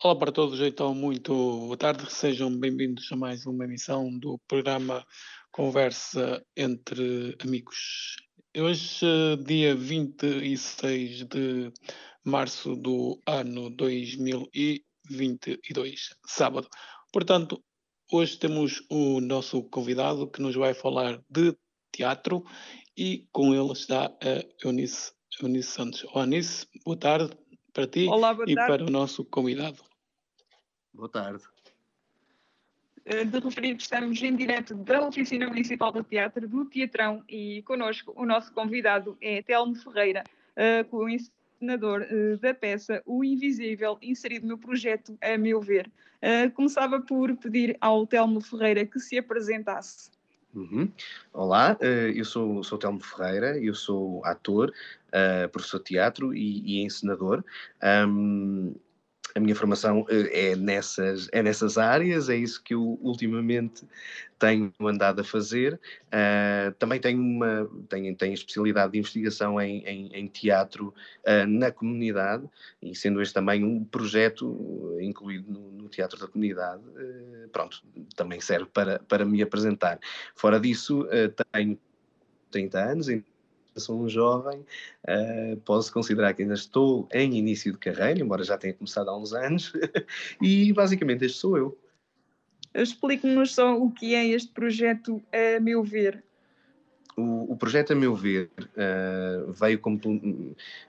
Olá 0.00 0.14
para 0.14 0.30
todos, 0.30 0.60
então 0.60 0.94
muito 0.94 1.34
boa 1.34 1.76
tarde, 1.76 2.08
sejam 2.08 2.56
bem-vindos 2.56 3.10
a 3.10 3.16
mais 3.16 3.44
uma 3.46 3.64
emissão 3.64 4.16
do 4.16 4.38
programa 4.46 5.04
Conversa 5.50 6.40
entre 6.56 7.36
Amigos. 7.40 8.14
Hoje, 8.56 9.04
dia 9.44 9.74
26 9.74 11.24
de 11.24 11.72
março 12.24 12.76
do 12.76 13.20
ano 13.26 13.70
2022, 13.70 16.14
sábado. 16.28 16.68
Portanto, 17.12 17.60
hoje 18.12 18.38
temos 18.38 18.80
o 18.88 19.20
nosso 19.20 19.64
convidado 19.64 20.30
que 20.30 20.40
nos 20.40 20.54
vai 20.54 20.74
falar 20.74 21.20
de 21.28 21.56
teatro 21.92 22.44
e 22.96 23.26
com 23.32 23.52
ele 23.52 23.72
está 23.72 24.16
a 24.22 24.44
Eunice, 24.64 25.10
Eunice 25.42 25.72
Santos. 25.72 26.04
Olá, 26.04 26.22
Eunice, 26.22 26.68
boa 26.84 26.96
tarde 26.96 27.36
para 27.72 27.88
ti 27.88 28.06
Olá, 28.06 28.36
e 28.46 28.54
para 28.54 28.84
o 28.84 28.90
nosso 28.90 29.24
convidado. 29.24 29.87
Boa 30.98 31.08
tarde. 31.08 31.44
Eh, 33.04 33.24
De 33.24 33.38
referir 33.38 33.76
que 33.76 33.82
estamos 33.82 34.20
em 34.20 34.34
direto 34.34 34.74
da 34.74 35.06
Oficina 35.06 35.46
Municipal 35.46 35.92
de 35.92 36.02
Teatro, 36.02 36.48
do 36.48 36.64
Teatrão, 36.64 37.22
e 37.28 37.62
connosco 37.62 38.12
o 38.16 38.26
nosso 38.26 38.52
convidado 38.52 39.16
é 39.20 39.40
Telmo 39.40 39.76
Ferreira, 39.76 40.24
eh, 40.56 40.82
co-encenador 40.82 42.02
eh, 42.02 42.36
da 42.38 42.52
peça 42.52 43.00
O 43.06 43.22
Invisível, 43.22 43.96
inserido 44.02 44.48
no 44.48 44.58
projeto 44.58 45.16
A 45.22 45.38
Meu 45.38 45.60
Ver. 45.60 45.88
Começava 46.54 47.00
por 47.00 47.36
pedir 47.36 47.76
ao 47.80 48.04
Telmo 48.04 48.40
Ferreira 48.40 48.84
que 48.84 48.98
se 48.98 49.16
apresentasse. 49.16 50.10
Uhum. 50.52 50.90
Olá, 51.32 51.78
eu 52.12 52.24
sou, 52.24 52.64
sou 52.64 52.76
Telmo 52.76 52.98
Ferreira, 52.98 53.56
eu 53.56 53.72
sou 53.72 54.24
ator, 54.24 54.74
professor 55.52 55.78
de 55.78 55.84
teatro 55.84 56.34
e, 56.34 56.80
e 56.80 56.82
encenador. 56.82 57.44
Ahm, 57.80 58.74
a 59.38 59.40
minha 59.40 59.54
formação 59.54 60.04
eh, 60.10 60.50
é 60.50 60.56
nessas, 60.56 61.28
é 61.32 61.42
nessas 61.42 61.78
áreas, 61.78 62.28
é 62.28 62.36
isso 62.36 62.62
que 62.62 62.74
eu 62.74 62.98
ultimamente 63.00 63.86
tenho 64.38 64.72
andado 64.80 65.20
a 65.20 65.24
fazer. 65.24 65.80
Ah, 66.12 66.72
também 66.78 67.00
tenho 67.00 67.20
uma 67.20 67.68
tenho, 67.88 68.14
tenho 68.16 68.34
especialidade 68.34 68.92
de 68.92 68.98
investigação 68.98 69.60
em, 69.60 69.82
em- 69.84 70.10
em 70.12 70.26
teatro 70.26 70.92
ah, 71.26 71.46
na 71.46 71.70
comunidade, 71.70 72.48
e 72.82 72.94
sendo 72.94 73.22
este 73.22 73.34
também 73.34 73.64
um 73.64 73.84
projeto 73.84 74.96
eh, 74.98 75.04
incluído 75.04 75.50
no, 75.50 75.70
no 75.70 75.88
Teatro 75.88 76.18
da 76.18 76.26
Comunidade, 76.26 76.82
eh, 76.96 77.46
pronto, 77.52 77.82
também 78.16 78.40
serve 78.40 78.66
para, 78.72 78.98
para 79.00 79.24
me 79.24 79.40
apresentar. 79.40 79.98
Fora 80.34 80.58
disso, 80.60 81.06
tenho 81.52 81.78
30 82.50 82.80
anos, 82.80 83.08
sou 83.78 84.00
um 84.00 84.08
jovem, 84.08 84.64
eh, 85.06 85.56
posso 85.64 85.92
considerar 85.92 86.34
que 86.34 86.42
ainda 86.42 86.54
estou 86.54 87.08
em 87.12 87.34
início 87.36 87.72
de 87.72 87.78
carreira, 87.78 88.20
embora 88.20 88.42
já 88.44 88.56
tenha 88.58 88.74
começado 88.74 89.08
há 89.08 89.16
uns 89.16 89.32
anos, 89.32 89.72
e 90.42 90.72
basicamente 90.72 91.24
este 91.24 91.38
sou 91.38 91.56
eu. 91.56 91.78
Explique-nos 92.74 93.54
só 93.54 93.76
o 93.76 93.90
que 93.90 94.14
é 94.14 94.26
este 94.26 94.52
projeto 94.52 95.22
A 95.32 95.60
Meu 95.60 95.82
Ver. 95.82 96.22
O, 97.16 97.52
o 97.52 97.56
projeto, 97.56 97.92
a 97.92 97.96
meu 97.96 98.14
ver, 98.14 98.48
eh, 98.76 99.44
veio 99.48 99.80
como. 99.80 99.98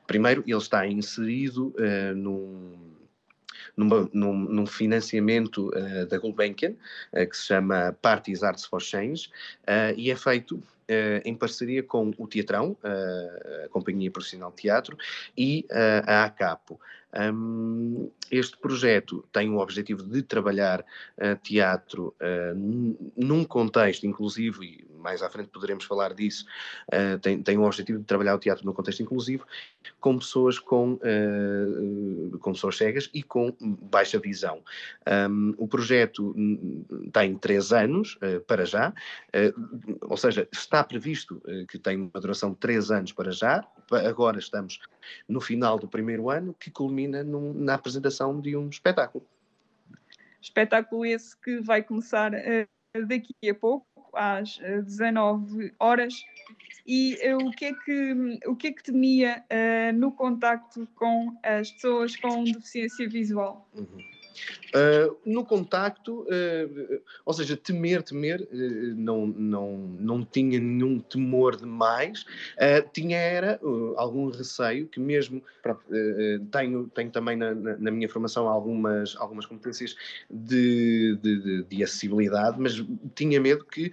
Primeiro, 0.06 0.44
ele 0.46 0.58
está 0.58 0.86
inserido 0.86 1.74
eh, 1.80 2.14
num, 2.14 2.76
numa- 3.76 4.08
num, 4.14 4.34
num 4.38 4.66
financiamento 4.68 5.72
eh, 5.74 6.06
da 6.06 6.20
Gulbenkian, 6.20 6.76
eh, 7.14 7.26
que 7.26 7.36
se 7.36 7.48
chama 7.48 7.98
Parties 8.00 8.44
Arts 8.44 8.64
for 8.66 8.80
Change, 8.80 9.32
eh, 9.66 9.96
e 9.98 10.12
é 10.12 10.16
feito 10.16 10.62
em 11.24 11.36
parceria 11.36 11.84
com 11.84 12.12
o 12.18 12.28
Teatrão, 12.28 12.76
eh, 12.84 13.64
a 13.66 13.70
Companhia 13.70 14.12
Profissional 14.12 14.50
de 14.52 14.58
Teatro, 14.58 14.98
e 15.38 15.66
eh, 15.70 16.04
a 16.06 16.26
ACAPO. 16.26 16.80
Hum, 17.34 18.12
este 18.30 18.56
projeto 18.58 19.26
tem 19.32 19.50
o 19.50 19.58
objetivo 19.58 20.04
de 20.04 20.22
trabalhar 20.22 20.86
eh, 21.18 21.36
teatro 21.36 22.14
eh, 22.20 22.54
num- 22.56 22.96
num 23.18 23.44
contexto 23.44 24.06
inclusivo, 24.06 24.64
e 24.64 24.86
mais 25.00 25.22
à 25.22 25.30
frente 25.30 25.50
poderemos 25.50 25.86
falar 25.86 26.14
disso, 26.14 26.46
eh, 26.92 27.18
tem, 27.18 27.42
tem 27.42 27.58
o 27.58 27.64
objetivo 27.64 28.00
de 28.00 28.06
trabalhar 28.06 28.36
o 28.36 28.40
teatro 28.40 28.66
num 28.66 28.74
contexto 28.74 29.02
inclusivo, 29.02 29.46
com 30.00 30.18
pessoas 30.18 30.60
com, 30.60 31.00
eh, 31.02 32.38
com 32.40 32.54
pessoas 32.54 32.78
cegas 32.78 33.10
e 33.14 33.24
com 33.24 33.56
baixa 33.60 34.20
visão. 34.20 34.62
Um, 35.30 35.54
o 35.58 35.68
projeto 35.68 36.34
hum, 36.38 36.84
tem 37.12 37.36
três 37.36 37.72
anos, 37.72 38.18
eh, 38.22 38.40
para 38.40 38.66
já, 38.66 38.94
ou 40.02 40.18
seja, 40.18 40.48
está 40.52 40.84
previsto 40.84 41.42
que 41.68 41.78
tem 41.80 41.98
uma 41.98 42.22
duração 42.22 42.52
de 42.52 42.58
três 42.58 42.92
anos 42.92 43.12
para 43.12 43.32
já, 43.32 43.66
agora 44.06 44.40
estamos 44.40 44.80
no 45.28 45.40
final 45.40 45.80
do 45.80 45.88
primeiro 45.88 46.30
ano, 46.30 46.54
que 46.60 46.70
culmina 46.70 47.24
num- 47.24 47.54
na 47.54 47.76
apresentação 47.76 48.40
de 48.40 48.56
um 48.56 48.70
espetáculo. 48.70 49.26
Espetáculo 50.42 51.06
esse 51.06 51.38
que 51.38 51.60
vai 51.62 51.84
começar 51.84 52.32
daqui 53.08 53.50
a 53.50 53.54
pouco, 53.54 53.86
às 54.14 54.60
eh, 54.62 54.82
19 54.82 55.74
horas. 55.80 56.24
E 56.86 57.18
eh, 57.22 57.36
o, 57.36 57.52
que 57.52 57.66
é 57.66 57.74
que, 57.74 58.40
o 58.48 58.56
que 58.56 58.68
é 58.68 58.72
que 58.72 58.84
temia 58.84 59.44
eh, 59.50 59.92
no 59.92 60.12
contacto 60.12 60.88
com 60.96 61.38
as 61.44 61.72
pessoas 61.72 62.16
com 62.16 62.44
deficiência 62.44 63.08
visual? 63.08 63.70
Uh, 64.70 65.18
no 65.26 65.44
contacto, 65.44 66.22
uh, 66.22 67.02
ou 67.26 67.34
seja, 67.34 67.58
temer, 67.58 68.04
temer, 68.04 68.42
uh, 68.42 68.96
não, 68.96 69.26
não, 69.26 69.78
não 70.00 70.24
tinha 70.24 70.60
nenhum 70.60 71.00
temor 71.00 71.56
demais, 71.56 72.26
tinha 72.94 73.18
era 73.18 73.60
algum 73.96 74.30
receio, 74.30 74.88
que 74.88 75.00
mesmo, 75.00 75.42
tenho, 76.52 76.88
tenho 76.90 77.10
também 77.12 77.36
na, 77.36 77.54
na, 77.56 77.92
minha 77.92 78.08
formação 78.08 78.48
algumas, 78.48 79.16
algumas 79.18 79.46
competências 79.46 79.96
de, 80.30 81.18
de, 81.22 81.42
de, 81.42 81.64
de 81.64 81.84
acessibilidade, 81.84 82.60
mas 82.60 82.84
tinha 83.16 83.40
medo 83.40 83.66
que 83.66 83.92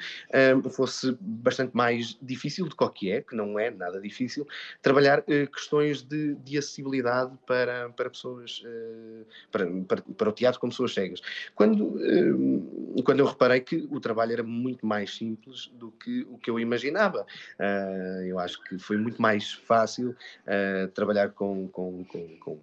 fosse 0.70 1.16
bastante 1.20 1.74
mais 1.74 2.18
difícil 2.20 2.66
do 2.66 2.76
que 2.90 3.10
é, 3.10 3.22
que 3.22 3.34
não 3.34 3.58
é 3.58 3.70
nada 3.70 4.00
difícil, 4.00 4.46
trabalhar 4.82 5.22
questões 5.52 6.02
de, 6.02 6.34
de 6.36 6.58
acessibilidade 6.58 7.32
para, 7.46 7.88
para 7.90 8.10
pessoas, 8.10 8.62
uh, 8.64 9.26
para, 9.50 10.02
para, 10.16 10.25
para 10.26 10.30
o 10.30 10.32
teatro 10.32 10.60
com 10.60 10.68
pessoas 10.68 10.92
cegas. 10.92 11.20
Quando, 11.54 11.98
eh, 12.00 13.02
quando 13.02 13.20
eu 13.20 13.26
reparei 13.26 13.60
que 13.60 13.86
o 13.90 14.00
trabalho 14.00 14.32
era 14.32 14.42
muito 14.42 14.84
mais 14.84 15.14
simples 15.14 15.68
do 15.74 15.92
que 15.92 16.26
o 16.30 16.38
que 16.38 16.50
eu 16.50 16.58
imaginava. 16.58 17.24
Uh, 17.58 18.22
eu 18.26 18.38
acho 18.38 18.62
que 18.64 18.78
foi 18.78 18.96
muito 18.96 19.20
mais 19.22 19.52
fácil 19.52 20.10
uh, 20.10 20.88
trabalhar 20.88 21.30
com, 21.30 21.68
com, 21.68 22.04
com, 22.04 22.36
com 22.38 22.58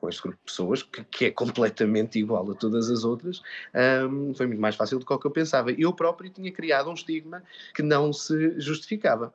com 0.00 0.08
este 0.08 0.22
grupo 0.22 0.38
de 0.38 0.44
pessoas, 0.44 0.80
que, 0.84 1.02
que, 1.02 1.24
é 1.24 1.30
completamente 1.32 2.20
igual 2.20 2.48
a 2.48 2.54
todas 2.54 2.88
as 2.88 3.02
outras, 3.02 3.42
um, 4.08 4.32
foi 4.32 4.46
muito 4.46 4.60
mais 4.60 4.76
fácil 4.76 5.00
do 5.00 5.04
que 5.04 5.12
o 5.12 5.18
que 5.18 5.26
eu 5.26 5.30
pensava. 5.32 5.72
Eu 5.72 5.92
próprio 5.92 6.30
tinha 6.30 6.52
criado 6.52 6.88
um 6.88 6.94
estigma 6.94 7.42
que 7.74 7.82
não 7.82 8.12
se 8.12 8.60
justificava. 8.60 9.34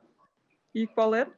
E 0.74 0.86
qual 0.86 1.14
era? 1.14 1.30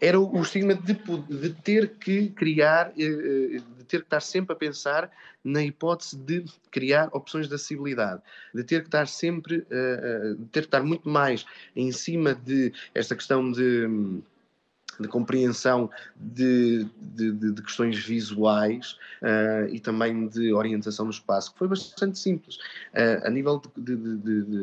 Era 0.00 0.18
o, 0.18 0.42
estigma 0.42 0.74
de, 0.74 0.94
de, 0.94 1.50
ter 1.50 1.90
que 1.90 2.28
criar, 2.30 2.92
de 2.92 3.62
ter 3.86 3.98
que 3.98 4.06
estar 4.06 4.20
sempre 4.20 4.52
a 4.52 4.56
pensar 4.56 5.10
na 5.42 5.62
hipótese 5.62 6.16
de 6.16 6.44
criar 6.70 7.08
opções 7.12 7.48
de 7.48 7.54
acessibilidade, 7.54 8.22
de 8.54 8.62
ter 8.62 8.80
que 8.80 8.88
estar 8.88 9.06
sempre, 9.06 9.58
de 9.58 10.46
ter 10.52 10.60
que 10.60 10.66
estar 10.66 10.82
muito 10.82 11.08
mais 11.08 11.44
em 11.74 11.90
cima 11.92 12.34
de 12.34 12.72
esta 12.94 13.16
questão 13.16 13.50
de 13.50 14.20
de 15.00 15.08
compreensão 15.08 15.90
de, 16.16 16.86
de, 17.00 17.32
de, 17.32 17.62
questões 17.62 17.98
visuais 17.98 18.96
uh, 19.22 19.68
e 19.72 19.80
também 19.80 20.28
de 20.28 20.52
orientação 20.52 21.06
no 21.06 21.10
espaço, 21.10 21.52
que 21.52 21.58
foi 21.58 21.68
bastante 21.68 22.18
simples. 22.18 22.56
Uh, 22.94 23.26
a 23.26 23.30
nível 23.30 23.62
de, 23.76 23.96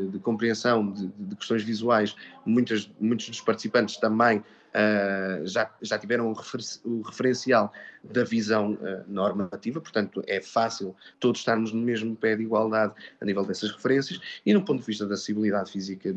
de 0.09 0.19
compreensão 0.19 0.91
de, 0.91 1.35
questões 1.35 1.63
visuais, 1.63 2.15
muitas, 2.45 2.89
muitos 2.99 3.29
dos 3.29 3.41
participantes 3.41 3.97
também 3.97 4.43
Uh, 4.67 5.47
já, 5.47 5.71
já 5.81 5.97
tiveram 5.97 6.29
o, 6.29 6.33
refer 6.33 6.59
o, 6.83 7.01
referencial 7.01 7.73
da 8.03 8.23
visão 8.23 8.73
uh, 8.73 9.03
normativa, 9.07 9.81
portanto 9.81 10.21
é 10.27 10.39
fácil 10.39 10.95
todos 11.19 11.39
estarmos 11.39 11.71
no 11.71 11.81
mesmo 11.81 12.15
pé 12.15 12.35
de 12.35 12.43
igualdade 12.43 12.93
a 13.19 13.25
nível 13.25 13.43
dessas 13.43 13.71
referências, 13.71 14.19
e 14.45 14.53
no 14.53 14.63
ponto 14.63 14.81
de 14.81 14.85
vista 14.85 15.07
da 15.07 15.15
acessibilidade 15.15 15.71
física, 15.71 16.13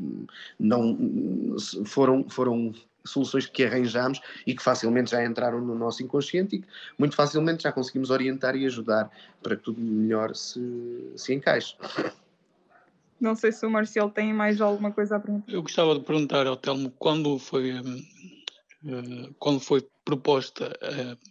não 0.58 1.56
foram, 1.86 2.28
foram 2.28 2.74
soluções 3.04 3.46
que 3.46 3.64
arranjamos 3.64 4.20
e 4.46 4.54
que 4.54 4.62
facilmente 4.62 5.10
já 5.10 5.24
entraram 5.24 5.60
no 5.60 5.74
nosso 5.74 6.02
inconsciente 6.02 6.56
e 6.56 6.58
que 6.60 6.68
muito 6.98 7.16
facilmente 7.16 7.62
já 7.62 7.72
conseguimos 7.72 8.10
orientar 8.10 8.56
e 8.56 8.66
ajudar 8.66 9.10
para 9.42 9.56
que 9.56 9.62
tudo 9.62 9.80
melhor 9.80 10.34
se, 10.34 11.12
se 11.16 11.34
encaixe. 11.34 11.76
Não 13.20 13.34
sei 13.34 13.52
se 13.52 13.66
o 13.66 13.70
Marcelo 13.70 14.10
tem 14.10 14.32
mais 14.32 14.60
alguma 14.60 14.90
coisa 14.92 15.16
a 15.16 15.20
perguntar. 15.20 15.52
Eu 15.52 15.62
gostava 15.62 15.94
de 15.94 16.00
perguntar 16.00 16.46
ao 16.46 16.56
Telmo 16.56 16.90
quando 16.98 17.38
foi, 17.38 17.72
uh, 17.72 19.34
quando 19.38 19.60
foi 19.60 19.86
proposta 20.04 20.72
uh, 20.82 21.30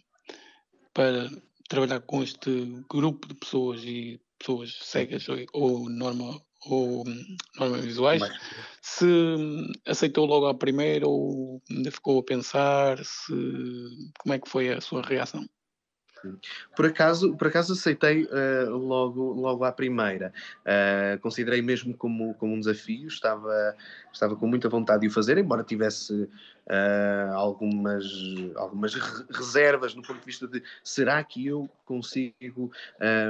para 0.94 1.28
trabalhar 1.68 2.00
com 2.00 2.22
este 2.22 2.84
grupo 2.88 3.26
de 3.26 3.34
pessoas 3.34 3.82
e 3.84 4.20
pessoas 4.38 4.78
cegas 4.82 5.28
ou, 5.28 5.36
ou 5.52 5.90
norma 5.90 6.40
ou 6.66 7.04
normas 7.56 7.84
visuais, 7.84 8.20
Mas... 8.20 8.38
se 8.82 9.06
aceitou 9.86 10.26
logo 10.26 10.46
à 10.46 10.54
primeira 10.54 11.06
ou 11.06 11.62
ainda 11.70 11.90
ficou 11.90 12.18
a 12.18 12.22
pensar, 12.22 12.98
se 13.04 13.32
como 14.18 14.34
é 14.34 14.38
que 14.38 14.48
foi 14.48 14.68
a 14.70 14.80
sua 14.80 15.02
reação? 15.02 15.44
Por 16.74 16.86
acaso, 16.86 17.36
por 17.36 17.48
acaso 17.48 17.72
aceitei 17.72 18.24
uh, 18.24 18.70
logo, 18.70 19.32
logo 19.32 19.64
à 19.64 19.72
primeira. 19.72 20.32
Uh, 20.60 21.18
considerei 21.20 21.62
mesmo 21.62 21.96
como, 21.96 22.34
como 22.34 22.54
um 22.54 22.58
desafio, 22.58 23.08
estava, 23.08 23.76
estava 24.12 24.36
com 24.36 24.46
muita 24.46 24.68
vontade 24.68 25.02
de 25.02 25.08
o 25.08 25.10
fazer, 25.10 25.38
embora 25.38 25.62
tivesse 25.62 26.12
uh, 26.12 27.34
algumas, 27.34 28.04
algumas 28.56 28.94
reservas 29.30 29.94
no 29.94 30.02
ponto 30.02 30.20
de 30.20 30.26
vista 30.26 30.46
de 30.46 30.62
será 30.82 31.22
que 31.24 31.46
eu 31.46 31.68
consigo 31.84 32.70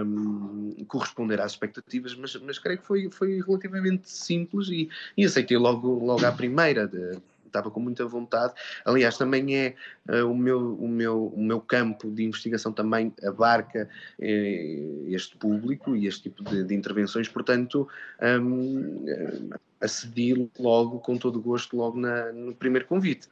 um, 0.05 0.75
ehm, 0.77 0.85
corresponder 0.85 1.41
às 1.41 1.53
expectativas, 1.53 2.15
mas, 2.15 2.37
mas 2.37 2.59
creio 2.59 2.79
que 2.79 2.87
foi, 2.87 3.11
foi 3.11 3.41
relativamente 3.41 4.11
simples 4.11 4.69
e, 4.69 4.89
e 5.17 5.25
aceitei 5.25 5.57
logo, 5.57 6.05
logo 6.05 6.25
à 6.27 6.33
primeira. 6.33 6.87
De, 6.87 7.19
estava 7.51 7.71
com 7.71 7.81
muita 7.81 8.07
vontade. 8.07 8.55
Aliás, 8.85 9.19
também 9.19 9.57
é 9.57 9.75
uh, 10.09 10.31
o, 10.31 10.37
meu, 10.37 10.75
o, 10.75 10.89
meu, 10.89 11.27
o 11.27 11.43
meu 11.43 11.61
campo 11.61 12.11
de 12.11 12.25
investigação 12.25 12.73
também 12.73 13.13
abarca 13.23 13.89
uh, 14.19 15.05
este 15.09 15.37
público 15.37 15.95
e 15.95 16.07
este 16.07 16.25
tipo 16.25 16.43
de, 16.45 16.65
de 16.65 16.75
intervenções, 16.75 17.29
portanto, 17.29 17.89
um, 18.23 19.05
uh, 19.05 19.61
acedi 19.81 20.51
logo, 20.59 21.01
com 21.01 21.17
todo 21.17 21.37
o 21.37 21.43
gosto, 21.43 21.77
logo 21.77 21.99
na, 21.99 22.33
no 22.33 22.55
primeiro 22.55 22.87
convite. 22.87 23.29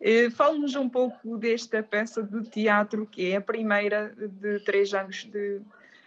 Eh, 0.00 0.30
fale-nos 0.30 0.74
um 0.76 0.88
pouco 0.88 1.36
desta 1.36 1.82
peça 1.82 2.22
de 2.22 2.48
teatro, 2.48 3.06
que 3.06 3.32
é 3.32 3.36
a 3.36 3.40
primeira 3.40 4.14
de 4.16 4.60
três 4.60 4.94
anos 4.94 5.24
de, 5.24 5.60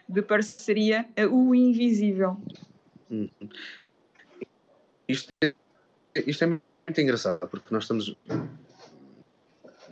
de 0.08 0.22
parceria, 0.22 1.08
O 1.30 1.54
Invisível. 1.54 2.36
Uhum. 3.08 3.28
Isto, 5.08 5.32
é, 5.42 5.54
isto 6.26 6.44
é 6.44 6.60
muito 6.86 7.00
engraçado, 7.00 7.48
porque 7.48 7.72
nós 7.72 7.84
estamos 7.84 8.16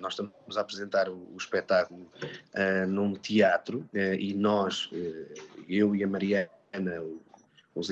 nós 0.03 0.15
estamos 0.15 0.57
a 0.57 0.61
apresentar 0.61 1.09
o, 1.09 1.15
o 1.33 1.37
espetáculo 1.39 2.03
uh, 2.03 2.87
num 2.89 3.15
teatro 3.15 3.89
uh, 3.95 4.15
e 4.19 4.35
nós, 4.35 4.87
uh, 4.87 5.65
eu 5.69 5.95
e 5.95 6.03
a 6.03 6.09
Mariana, 6.09 6.51
os 7.75 7.89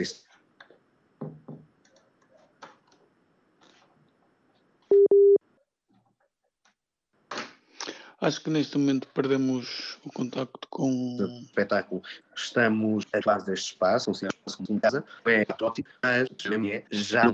Acho 8.21 8.43
que 8.43 8.51
neste 8.51 8.77
momento 8.77 9.09
perdemos 9.15 9.99
o 10.05 10.13
contacto 10.13 10.69
com 10.69 11.17
o 11.17 11.41
espetáculo. 11.43 12.03
Estamos 12.37 13.07
a 13.15 13.21
base 13.21 13.47
deste 13.47 13.73
espaço, 13.73 14.11
um 14.11 14.13
espaço 14.13 14.63
de 14.63 14.79
casa, 14.79 15.03
é 15.25 15.47
ótimo, 15.65 15.89
mas 16.03 16.29
é 16.71 16.85
já 16.91 17.33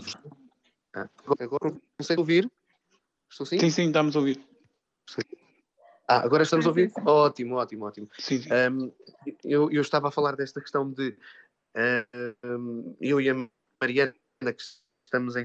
ah, 0.97 1.09
agora 1.39 1.75
consegue 1.99 2.21
ouvir? 2.21 2.51
Estou 3.31 3.45
sim? 3.45 3.59
Sim, 3.59 3.71
sim, 3.71 3.87
estamos 3.89 4.17
a 4.17 4.19
ouvir. 4.19 4.43
Ah, 6.09 6.21
agora 6.21 6.43
estamos 6.43 6.65
a 6.65 6.71
ouvir? 6.71 6.91
Ótimo, 7.05 7.57
ótimo, 7.57 7.85
ótimo. 7.85 8.09
Sim, 8.19 8.41
sim. 8.41 8.49
Um, 8.51 8.93
eu, 9.45 9.71
eu 9.71 9.83
estava 9.83 10.09
a 10.09 10.11
falar 10.11 10.37
desta 10.37 10.61
questão 10.61 10.91
de 10.91 11.17
uh, 11.77 12.47
um, 12.47 12.97
eu 13.01 13.21
e 13.21 13.29
a 13.29 13.35
Mariana 13.83 14.15
que 14.41 14.63
estamos 15.05 15.37
em 15.37 15.45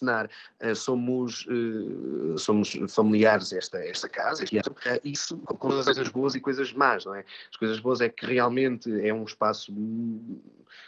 encenar, 0.00 0.28
uh, 0.64 0.74
somos, 0.74 1.46
uh, 1.46 2.38
somos 2.38 2.76
familiares 2.88 3.52
esta, 3.52 3.78
esta 3.84 4.08
casa, 4.08 4.44
uh, 4.44 5.00
isso 5.04 5.36
com 5.38 5.56
coisas 5.56 6.08
boas 6.08 6.34
e 6.34 6.40
coisas 6.40 6.72
más, 6.72 7.04
não 7.04 7.14
é? 7.14 7.24
As 7.50 7.56
coisas 7.56 7.78
boas 7.78 8.00
é 8.00 8.08
que 8.08 8.26
realmente 8.26 8.90
é 9.06 9.12
um 9.12 9.24
espaço 9.24 9.72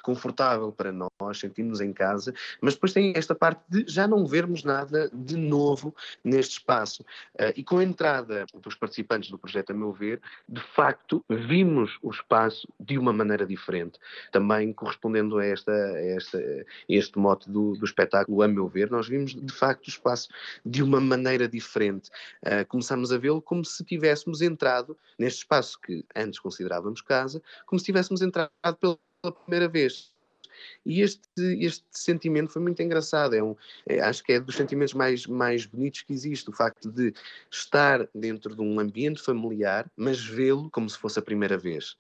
confortável 0.02 0.73
para 0.73 0.93
nós, 0.93 1.38
sentimos 1.38 1.81
em 1.81 1.93
casa, 1.93 2.32
mas 2.61 2.75
depois 2.75 2.93
tem 2.93 3.12
esta 3.17 3.34
parte 3.34 3.62
de 3.69 3.84
já 3.87 4.06
não 4.06 4.26
vermos 4.26 4.64
nada 4.64 5.11
de 5.12 5.37
novo 5.37 5.94
neste 6.25 6.58
espaço. 6.58 7.02
Uh, 7.34 7.52
e 7.56 7.64
com 7.64 7.79
a 7.79 7.84
entrada 7.84 8.46
dos 8.55 8.75
participantes 8.75 9.31
do 9.31 9.38
projeto, 9.38 9.70
a 9.70 9.75
meu 9.75 9.93
ver, 9.93 10.20
de 10.49 10.61
facto 10.61 11.25
vimos 11.29 11.99
o 12.02 12.11
espaço 12.11 12.69
de 12.79 12.99
uma 12.99 13.12
maneira 13.12 13.46
diferente. 13.46 13.99
Também 14.31 14.73
correspondendo 14.73 15.38
a, 15.38 15.44
esta, 15.44 15.73
a 15.73 16.00
esta, 16.00 16.38
a 16.38 16.64
este 16.88 17.19
mote 17.19 17.50
do, 17.50 17.75
do 17.75 17.84
espetáculo, 17.84 18.43
a 18.43 18.49
meu 18.49 18.69
ver, 18.69 18.90
nós 18.90 19.08
vimos 19.08 19.34
de 19.34 19.52
facto 19.52 19.87
o 19.87 19.90
espaço 19.90 20.29
de 20.64 20.82
uma 20.82 21.00
maneira 21.00 21.49
diferente. 21.49 22.11
Uh, 22.43 22.67
começamos 22.69 23.12
a 23.12 23.19
vê-lo 23.19 23.43
como 23.43 23.64
se 23.64 23.84
tivéssemos 23.84 24.40
entrado 24.40 24.96
neste 25.19 25.38
espaço 25.38 25.79
que 25.81 26.05
antes 26.14 26.38
considerávamos 26.38 27.00
casa, 27.00 27.43
como 27.67 27.79
se 27.79 27.87
tivéssemos 27.87 28.23
entrado 28.23 28.50
pela 29.22 29.32
primeira 29.32 29.69
vez. 29.69 30.10
E 30.84 31.00
este, 31.00 31.22
este 31.60 31.84
sentimento 31.90 32.52
foi 32.52 32.60
muito 32.60 32.82
engraçado. 32.82 33.34
É 33.34 33.42
um, 33.42 33.56
é, 33.86 34.00
acho 34.00 34.22
que 34.22 34.32
é 34.32 34.40
dos 34.40 34.56
sentimentos 34.56 34.94
mais, 34.94 35.26
mais 35.26 35.64
bonitos 35.64 36.02
que 36.02 36.12
existe. 36.12 36.50
O 36.50 36.52
facto 36.52 36.90
de 36.90 37.14
estar 37.50 38.08
dentro 38.14 38.54
de 38.54 38.60
um 38.60 38.78
ambiente 38.78 39.22
familiar, 39.22 39.90
mas 39.96 40.24
vê-lo 40.24 40.69
como 40.70 40.90
se 40.90 40.98
fosse 40.98 41.19
a 41.19 41.22
primeira 41.22 41.56
vez. 41.56 41.96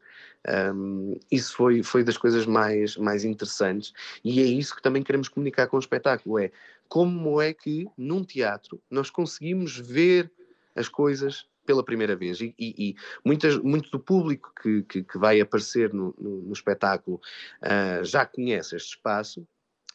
Um, 0.74 1.16
isso 1.30 1.54
foi, 1.54 1.82
foi 1.82 2.04
das 2.04 2.18
coisas 2.18 2.44
mais, 2.44 2.96
mais 2.96 3.24
interessantes. 3.24 3.92
E 4.24 4.40
é 4.40 4.44
isso 4.44 4.74
que 4.74 4.82
também 4.82 5.02
queremos 5.02 5.28
comunicar 5.28 5.68
com 5.68 5.76
o 5.76 5.80
espetáculo: 5.80 6.38
é 6.38 6.50
como 6.88 7.40
é 7.40 7.52
que 7.54 7.88
num 7.96 8.24
teatro 8.24 8.80
nós 8.90 9.10
conseguimos 9.10 9.76
ver 9.76 10.30
as 10.74 10.88
coisas 10.88 11.46
pela 11.72 11.82
primeira 11.82 12.14
vez. 12.14 12.40
E, 12.40 12.54
e, 12.58 12.74
e 12.78 12.96
muitas, 13.24 13.56
muito 13.56 13.90
do 13.90 13.98
público 13.98 14.52
que, 14.62 14.82
que, 14.82 15.02
que 15.02 15.18
vai 15.18 15.40
aparecer 15.40 15.92
no, 15.92 16.14
no, 16.18 16.42
no 16.42 16.52
espetáculo 16.52 17.18
uh, 17.62 18.04
já 18.04 18.26
conhece 18.26 18.76
este 18.76 18.90
espaço. 18.90 19.46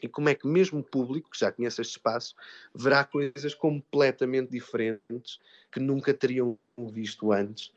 E 0.01 0.07
como 0.07 0.29
é 0.29 0.35
que 0.35 0.47
mesmo 0.47 0.79
o 0.79 0.83
público 0.83 1.29
que 1.29 1.39
já 1.39 1.51
conhece 1.51 1.81
este 1.81 1.91
espaço 1.91 2.35
verá 2.73 3.03
coisas 3.03 3.53
completamente 3.53 4.51
diferentes 4.51 5.39
que 5.71 5.79
nunca 5.79 6.13
teriam 6.13 6.57
visto 6.91 7.31
antes, 7.31 7.71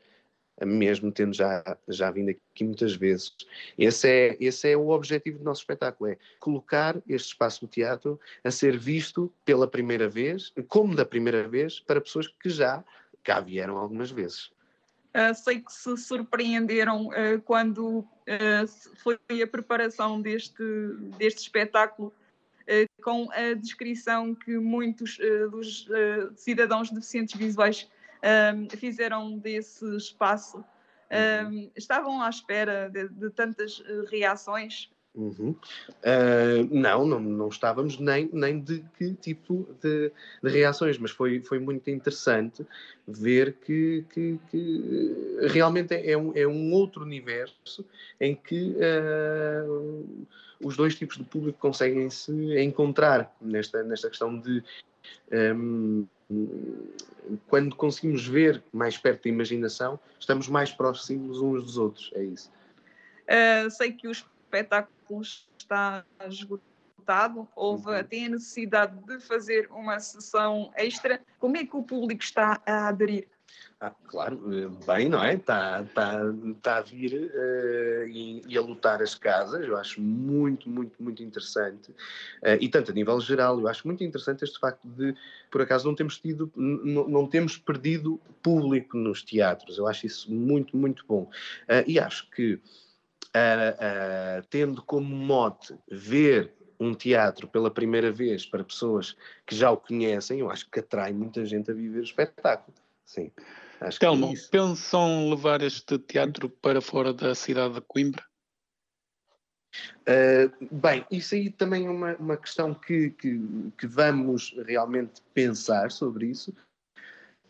mesmo 0.63 1.11
tendo 1.11 1.33
já, 1.33 1.63
já 1.87 2.11
vindo 2.11 2.29
aqui 2.29 2.63
muitas 2.63 2.93
vezes. 2.93 3.35
Esse 3.77 4.07
é, 4.07 4.37
esse 4.39 4.69
é 4.69 4.77
o 4.77 4.89
objetivo 4.89 5.39
do 5.39 5.43
nosso 5.43 5.61
espetáculo, 5.61 6.11
é 6.11 6.17
colocar 6.39 7.01
este 7.07 7.29
espaço 7.29 7.61
do 7.61 7.67
teatro 7.67 8.19
a 8.43 8.51
ser 8.51 8.77
visto 8.77 9.33
pela 9.43 9.67
primeira 9.67 10.07
vez, 10.07 10.53
como 10.67 10.95
da 10.95 11.05
primeira 11.05 11.47
vez, 11.47 11.79
para 11.79 12.01
pessoas 12.01 12.27
que 12.27 12.49
já 12.51 12.83
cá 13.23 13.39
vieram 13.39 13.77
algumas 13.77 14.11
vezes. 14.11 14.51
Uh, 15.13 15.35
sei 15.35 15.59
que 15.59 15.73
se 15.73 15.97
surpreenderam 15.97 17.07
uh, 17.07 17.41
quando 17.43 17.99
uh, 17.99 18.07
foi 19.03 19.41
a 19.41 19.47
preparação 19.47 20.21
deste, 20.21 20.63
deste 21.17 21.41
espetáculo 21.41 22.13
com 23.03 23.29
a 23.31 23.53
descrição 23.53 24.33
que 24.33 24.57
muitos 24.57 25.17
dos 25.51 25.89
cidadãos 26.37 26.89
deficientes 26.89 27.37
visuais 27.37 27.89
fizeram 28.77 29.37
desse 29.37 29.83
espaço. 29.97 30.63
Uhum. 31.11 31.69
estavam 31.75 32.21
à 32.21 32.29
espera 32.29 32.89
de, 32.89 33.09
de 33.09 33.29
tantas 33.31 33.83
reações 34.09 34.89
Uhum. 35.13 35.53
Uh, 35.89 36.67
não, 36.71 37.05
não, 37.05 37.19
não 37.19 37.49
estávamos 37.49 37.99
nem, 37.99 38.29
nem 38.31 38.61
de 38.61 38.83
que 38.97 39.13
tipo 39.15 39.67
de, 39.81 40.09
de, 40.41 40.49
reações, 40.49 40.97
mas 40.97 41.11
foi, 41.11 41.41
foi 41.41 41.59
muito 41.59 41.89
interessante 41.89 42.65
ver 43.05 43.57
que, 43.65 44.05
que, 44.13 44.39
que 44.49 45.37
realmente 45.49 45.93
é 45.93 46.17
um, 46.17 46.31
é 46.33 46.47
um 46.47 46.71
outro 46.71 47.03
universo 47.03 47.85
em 48.21 48.33
que 48.33 48.73
uh, 48.77 50.27
os 50.63 50.77
dois 50.77 50.95
tipos 50.95 51.17
de 51.17 51.25
público 51.25 51.59
conseguem 51.59 52.09
se 52.09 52.31
encontrar 52.61 53.35
nesta, 53.41 53.83
nesta 53.83 54.07
questão 54.09 54.39
de 54.39 54.63
um, 55.59 56.07
quando 57.49 57.75
conseguimos 57.75 58.25
ver 58.25 58.63
mais 58.71 58.97
perto 58.97 59.23
da 59.23 59.29
imaginação, 59.29 59.99
estamos 60.17 60.47
mais 60.47 60.71
próximos 60.71 61.41
uns 61.41 61.63
dos 61.65 61.77
outros, 61.77 62.11
é 62.15 62.23
isso. 62.23 62.49
Uh, 63.27 63.69
sei 63.69 63.91
que 63.91 64.07
os 64.07 64.25
espetáculo 64.51 64.93
está 65.19 66.05
esgotado, 66.27 67.47
houve 67.55 67.87
uhum. 67.87 67.95
até 67.95 68.25
a 68.25 68.29
necessidade 68.29 68.97
de 69.05 69.19
fazer 69.19 69.67
uma 69.71 69.99
sessão 69.99 70.71
extra. 70.75 71.21
Como 71.39 71.57
é 71.57 71.65
que 71.65 71.75
o 71.75 71.83
público 71.83 72.23
está 72.23 72.61
a 72.65 72.87
aderir? 72.87 73.27
Ah, 73.79 73.91
claro, 74.07 74.37
bem, 74.85 75.09
não 75.09 75.23
é? 75.23 75.33
Está, 75.33 75.81
está, 75.81 76.21
está 76.55 76.77
a 76.77 76.81
vir 76.81 77.13
uh, 77.15 78.07
e, 78.07 78.43
e, 78.47 78.55
a 78.55 78.61
lutar 78.61 79.01
as 79.01 79.15
casas, 79.15 79.65
eu 79.65 79.75
acho 79.75 79.99
muito, 79.99 80.69
muito, 80.69 81.01
muito 81.01 81.23
interessante. 81.23 81.89
Uh, 82.43 82.61
e 82.61 82.69
tanto 82.69 82.91
a 82.91 82.93
nível 82.93 83.19
geral, 83.19 83.59
eu 83.59 83.67
acho 83.67 83.87
muito 83.87 84.03
interessante 84.03 84.43
este 84.43 84.59
facto 84.59 84.87
de, 84.87 85.15
por 85.49 85.63
acaso, 85.63 85.87
não 85.87 85.95
temos 85.95 86.19
tido, 86.19 86.51
não 86.55 87.25
temos 87.25 87.57
perdido 87.57 88.21
público 88.43 88.95
nos 88.95 89.23
teatros. 89.23 89.79
Eu 89.79 89.87
acho 89.87 90.05
isso 90.05 90.31
muito, 90.31 90.77
muito 90.77 91.03
bom. 91.07 91.23
Uh, 91.63 91.83
e 91.87 91.99
acho 91.99 92.29
que 92.29 92.61
uh, 93.35 94.39
uh, 94.39 94.47
tendo 94.49 94.81
como 94.83 95.15
mote 95.15 95.75
ver 95.89 96.53
um 96.79 96.95
teatro 96.95 97.47
pela 97.47 97.69
primeira 97.69 98.11
vez 98.11 98.45
para 98.45 98.63
pessoas 98.63 99.15
que 99.45 99.55
já 99.55 99.69
o 99.69 99.77
conhecem, 99.77 100.39
eu 100.39 100.49
acho 100.49 100.69
que 100.69 100.79
atrai 100.79 101.13
muita 101.13 101.45
gente 101.45 101.69
a 101.69 101.73
viver 101.73 101.99
o 101.99 102.03
espetáculo. 102.03 102.75
Sim. 103.05 103.31
Acho 103.79 103.99
Telmo, 103.99 104.33
é 104.33 104.49
pensam 104.49 105.29
levar 105.29 105.61
este 105.61 105.97
teatro 105.99 106.49
para 106.49 106.81
fora 106.81 107.13
da 107.13 107.35
cidade 107.35 107.75
de 107.75 107.81
Coimbra? 107.81 108.23
Uh, 110.01 110.51
bem, 110.71 111.05
isso 111.09 111.35
aí 111.35 111.49
também 111.49 111.85
é 111.85 111.89
uma, 111.89 112.15
uma 112.17 112.37
questão 112.37 112.73
que, 112.73 113.11
que, 113.11 113.39
que, 113.77 113.87
vamos 113.87 114.53
realmente 114.65 115.21
pensar 115.33 115.91
sobre 115.91 116.27
isso. 116.27 116.53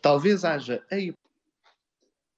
Talvez 0.00 0.44
haja 0.44 0.84
a 0.90 0.96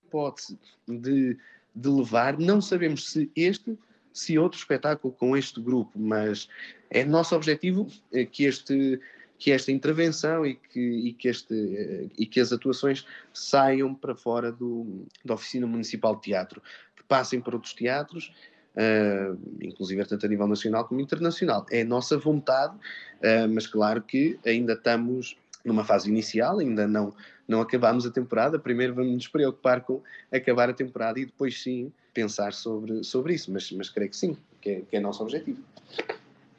hipótese 0.06 0.58
de, 0.88 1.38
de 1.74 1.88
levar. 1.88 2.38
Não 2.38 2.60
sabemos 2.60 3.10
se 3.10 3.30
este, 3.34 3.78
se 4.12 4.38
outro 4.38 4.58
espetáculo 4.58 5.12
com 5.12 5.36
este 5.36 5.60
grupo, 5.60 5.98
mas 5.98 6.48
é 6.90 7.04
nosso 7.04 7.34
objetivo 7.34 7.88
eh, 8.12 8.24
que 8.24 8.44
este 8.44 9.00
que 9.38 9.50
esta 9.50 9.72
intervenção 9.72 10.46
e 10.46 10.54
que, 10.54 10.80
e 10.80 11.12
que, 11.12 11.28
este, 11.28 11.54
eh, 11.54 12.06
e 12.16 12.24
que 12.24 12.40
as 12.40 12.52
atuações 12.52 13.04
saiam 13.32 13.94
para 13.94 14.14
fora 14.14 14.50
do, 14.50 15.06
da 15.24 15.34
Oficina 15.34 15.66
Municipal 15.66 16.14
de 16.16 16.22
Teatro, 16.22 16.62
que 16.96 17.02
passem 17.04 17.40
para 17.40 17.54
outros 17.54 17.74
teatros, 17.74 18.32
uh, 18.74 19.38
inclusive 19.60 20.04
tanto 20.06 20.24
a 20.24 20.28
nível 20.28 20.46
nacional 20.46 20.86
como 20.86 21.00
internacional. 21.00 21.66
É 21.70 21.82
a 21.82 21.84
nossa 21.84 22.16
vontade, 22.16 22.74
uh, 22.76 23.48
mas 23.52 23.66
claro 23.66 24.02
que 24.02 24.38
ainda 24.46 24.74
estamos 24.74 25.36
numa 25.64 25.84
fase 25.84 26.10
inicial, 26.10 26.58
ainda 26.58 26.86
não, 26.86 27.14
não 27.48 27.60
acabamos 27.60 28.04
a 28.04 28.10
temporada. 28.10 28.58
Primeiro 28.58 28.94
vamos 28.94 29.12
nos 29.12 29.28
preocupar 29.28 29.80
com 29.80 30.02
acabar 30.30 30.68
a 30.68 30.74
temporada 30.74 31.18
e 31.18 31.24
depois 31.24 31.62
sim 31.62 31.92
pensar 32.12 32.52
sobre, 32.52 33.02
sobre 33.02 33.34
isso, 33.34 33.50
mas, 33.52 33.70
mas 33.72 33.88
creio 33.88 34.10
que 34.10 34.16
sim, 34.16 34.36
que 34.60 34.70
é, 34.70 34.80
que 34.82 34.96
é 34.96 35.00
nosso 35.00 35.22
objetivo. 35.22 35.62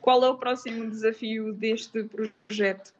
Qual 0.01 0.23
é 0.23 0.29
o 0.29 0.37
próximo 0.37 0.89
desafio 0.89 1.53
deste 1.53 2.03
projeto? 2.03 2.93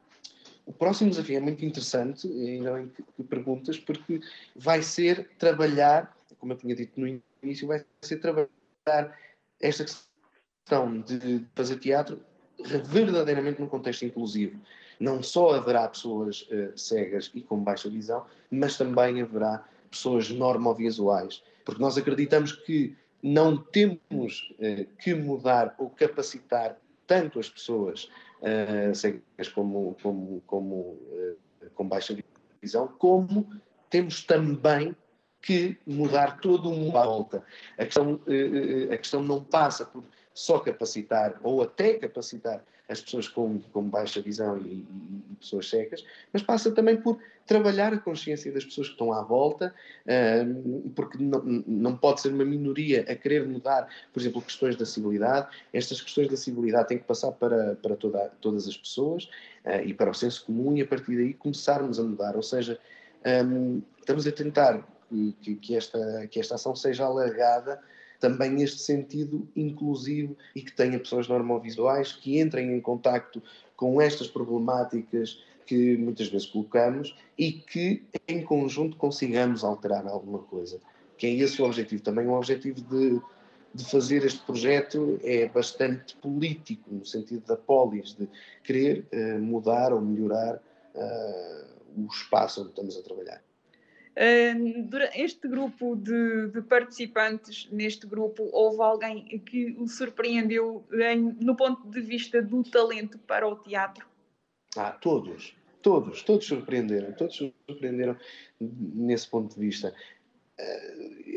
O 0.64 0.72
próximo 0.72 1.10
desafio 1.10 1.36
é 1.36 1.40
muito 1.40 1.64
interessante, 1.64 2.26
ainda 2.26 2.72
bem 2.74 2.88
que 2.88 3.22
perguntas, 3.22 3.78
porque 3.78 4.20
vai 4.56 4.82
ser 4.82 5.28
trabalhar, 5.38 6.16
como 6.40 6.52
eu 6.52 6.56
tinha 6.56 6.74
dito 6.74 6.98
no 7.00 7.20
início, 7.42 7.68
vai 7.68 7.84
ser 8.00 8.16
trabalhar 8.16 9.16
esta 9.60 9.84
questão 9.84 11.00
de 11.00 11.44
fazer 11.54 11.78
teatro 11.78 12.20
verdadeiramente 12.86 13.60
num 13.60 13.68
contexto 13.68 14.04
inclusivo. 14.04 14.58
Não 14.98 15.22
só 15.22 15.54
haverá 15.54 15.88
pessoas 15.88 16.42
uh, 16.50 16.76
cegas 16.76 17.30
e 17.34 17.42
com 17.42 17.58
baixa 17.58 17.88
visão, 17.88 18.24
mas 18.50 18.76
também 18.76 19.20
haverá 19.20 19.64
pessoas 19.90 20.30
normovisuais. 20.30 21.42
Porque 21.64 21.80
nós 21.80 21.98
acreditamos 21.98 22.52
que 22.52 22.96
não 23.22 23.56
temos 23.56 24.54
uh, 24.58 24.86
que 24.98 25.14
mudar 25.14 25.74
ou 25.78 25.90
capacitar 25.90 26.78
tanto 27.06 27.38
as 27.38 27.48
pessoas 27.48 28.08
uh, 28.40 28.94
cegas 28.94 29.48
como, 29.54 29.96
como, 30.02 30.42
como 30.46 30.98
com 31.74 31.86
baixa 31.86 32.16
visão, 32.60 32.88
como 32.98 33.48
temos 33.90 34.24
também 34.24 34.94
que 35.40 35.78
mudar 35.86 36.40
todo 36.40 36.70
mundo 36.70 36.96
à 36.98 37.04
volta. 37.06 37.44
A 37.78 37.84
questão, 37.84 38.20
a 38.90 38.96
questão 38.96 39.22
não 39.22 39.44
passa 39.44 39.84
por 39.84 40.02
só 40.34 40.58
capacitar 40.58 41.38
ou 41.42 41.62
até 41.62 41.94
capacitar 41.94 42.64
as 42.88 43.00
pessoas 43.00 43.28
com, 43.28 43.60
com 43.72 43.82
baixa 43.82 44.20
visão 44.20 44.58
e, 44.58 44.84
e, 45.30 45.36
pessoas 45.40 45.68
secas, 45.68 46.04
mas 46.32 46.42
passa 46.42 46.70
também 46.70 46.96
por 46.96 47.18
trabalhar 47.46 47.92
a 47.92 47.98
consciência 47.98 48.50
das 48.52 48.64
pessoas 48.64 48.88
que 48.88 48.94
estão 48.94 49.12
à 49.12 49.22
volta, 49.22 49.74
porque 50.94 51.18
não, 51.22 51.42
não 51.66 51.96
pode 51.96 52.20
ser 52.20 52.32
uma 52.32 52.44
minoria 52.44 53.02
a 53.08 53.14
querer 53.14 53.46
mudar, 53.46 53.88
por 54.12 54.20
exemplo, 54.20 54.40
questões 54.42 54.76
da 54.76 54.86
civilidade. 54.86 55.48
Estas 55.72 56.00
questões 56.00 56.28
da 56.28 56.36
civilidade 56.36 56.88
têm 56.88 56.98
que 56.98 57.04
passar 57.04 57.32
para, 57.32 57.76
para 57.76 57.96
toda, 57.96 58.32
todas 58.40 58.66
as 58.66 58.76
pessoas 58.76 59.24
uh, 59.64 59.82
e 59.84 59.92
para 59.92 60.10
o 60.10 60.14
senso 60.14 60.44
comum 60.46 60.76
e 60.76 60.82
a 60.82 60.86
partir 60.86 61.16
daí 61.16 61.34
começarmos 61.34 62.00
a 62.00 62.02
mudar. 62.02 62.34
Ou 62.34 62.42
seja, 62.42 62.78
estamos 64.00 64.26
a 64.26 64.32
tentar 64.32 64.86
que, 65.40 65.54
que, 65.56 65.76
esta, 65.76 66.26
que 66.28 66.40
esta 66.40 66.54
ação 66.54 66.74
seja 66.74 67.04
alargada 67.04 67.80
também 68.20 68.50
neste 68.50 68.80
sentido 68.80 69.48
inclusivo 69.54 70.36
e 70.54 70.62
que 70.62 70.72
tenha 70.72 70.98
pessoas 70.98 71.28
normovisuais 71.28 72.12
que 72.12 72.40
entrem 72.40 72.72
em 72.72 72.80
contacto 72.80 73.42
com 73.76 74.00
estas 74.00 74.28
problemáticas 74.28 75.42
que 75.66 75.96
muitas 75.96 76.28
vezes 76.28 76.46
colocamos 76.46 77.16
e 77.36 77.52
que 77.52 78.04
em 78.28 78.42
conjunto 78.42 78.96
consigamos 78.96 79.64
alterar 79.64 80.06
alguma 80.06 80.38
coisa. 80.38 80.80
Que 81.18 81.26
é 81.26 81.30
esse 81.30 81.60
o 81.60 81.64
objetivo. 81.64 82.02
Também 82.02 82.26
o 82.26 82.32
objetivo 82.32 82.80
de, 82.82 83.20
de 83.74 83.84
fazer 83.90 84.24
este 84.24 84.40
projeto 84.44 85.18
é 85.22 85.48
bastante 85.48 86.14
político, 86.16 86.88
no 86.90 87.04
sentido 87.04 87.44
da 87.46 87.56
polis, 87.56 88.14
de 88.14 88.28
querer 88.62 89.06
uh, 89.12 89.42
mudar 89.42 89.92
ou 89.92 90.00
melhorar 90.00 90.56
uh, 90.94 91.66
o 91.96 92.06
espaço 92.06 92.60
onde 92.60 92.70
estamos 92.70 92.96
a 92.96 93.02
trabalhar. 93.02 93.45
Este 95.14 95.46
grupo 95.46 95.94
de, 95.94 96.48
de, 96.48 96.62
participantes, 96.62 97.68
neste 97.70 98.06
grupo, 98.06 98.48
houve 98.50 98.80
alguém 98.80 99.24
que 99.40 99.76
o 99.78 99.86
surpreendeu 99.86 100.86
em, 100.92 101.36
no 101.38 101.54
ponto 101.54 101.86
de 101.90 102.00
vista 102.00 102.40
do 102.40 102.62
talento 102.62 103.18
para 103.18 103.46
o 103.46 103.56
teatro? 103.56 104.06
Ah, 104.74 104.92
todos, 104.92 105.54
todos, 105.82 106.22
todos 106.22 106.46
surpreenderam, 106.46 107.12
todos 107.12 107.36
surpreenderam 107.36 108.16
nesse 108.58 109.28
ponto 109.28 109.54
de 109.54 109.60
vista. 109.60 109.94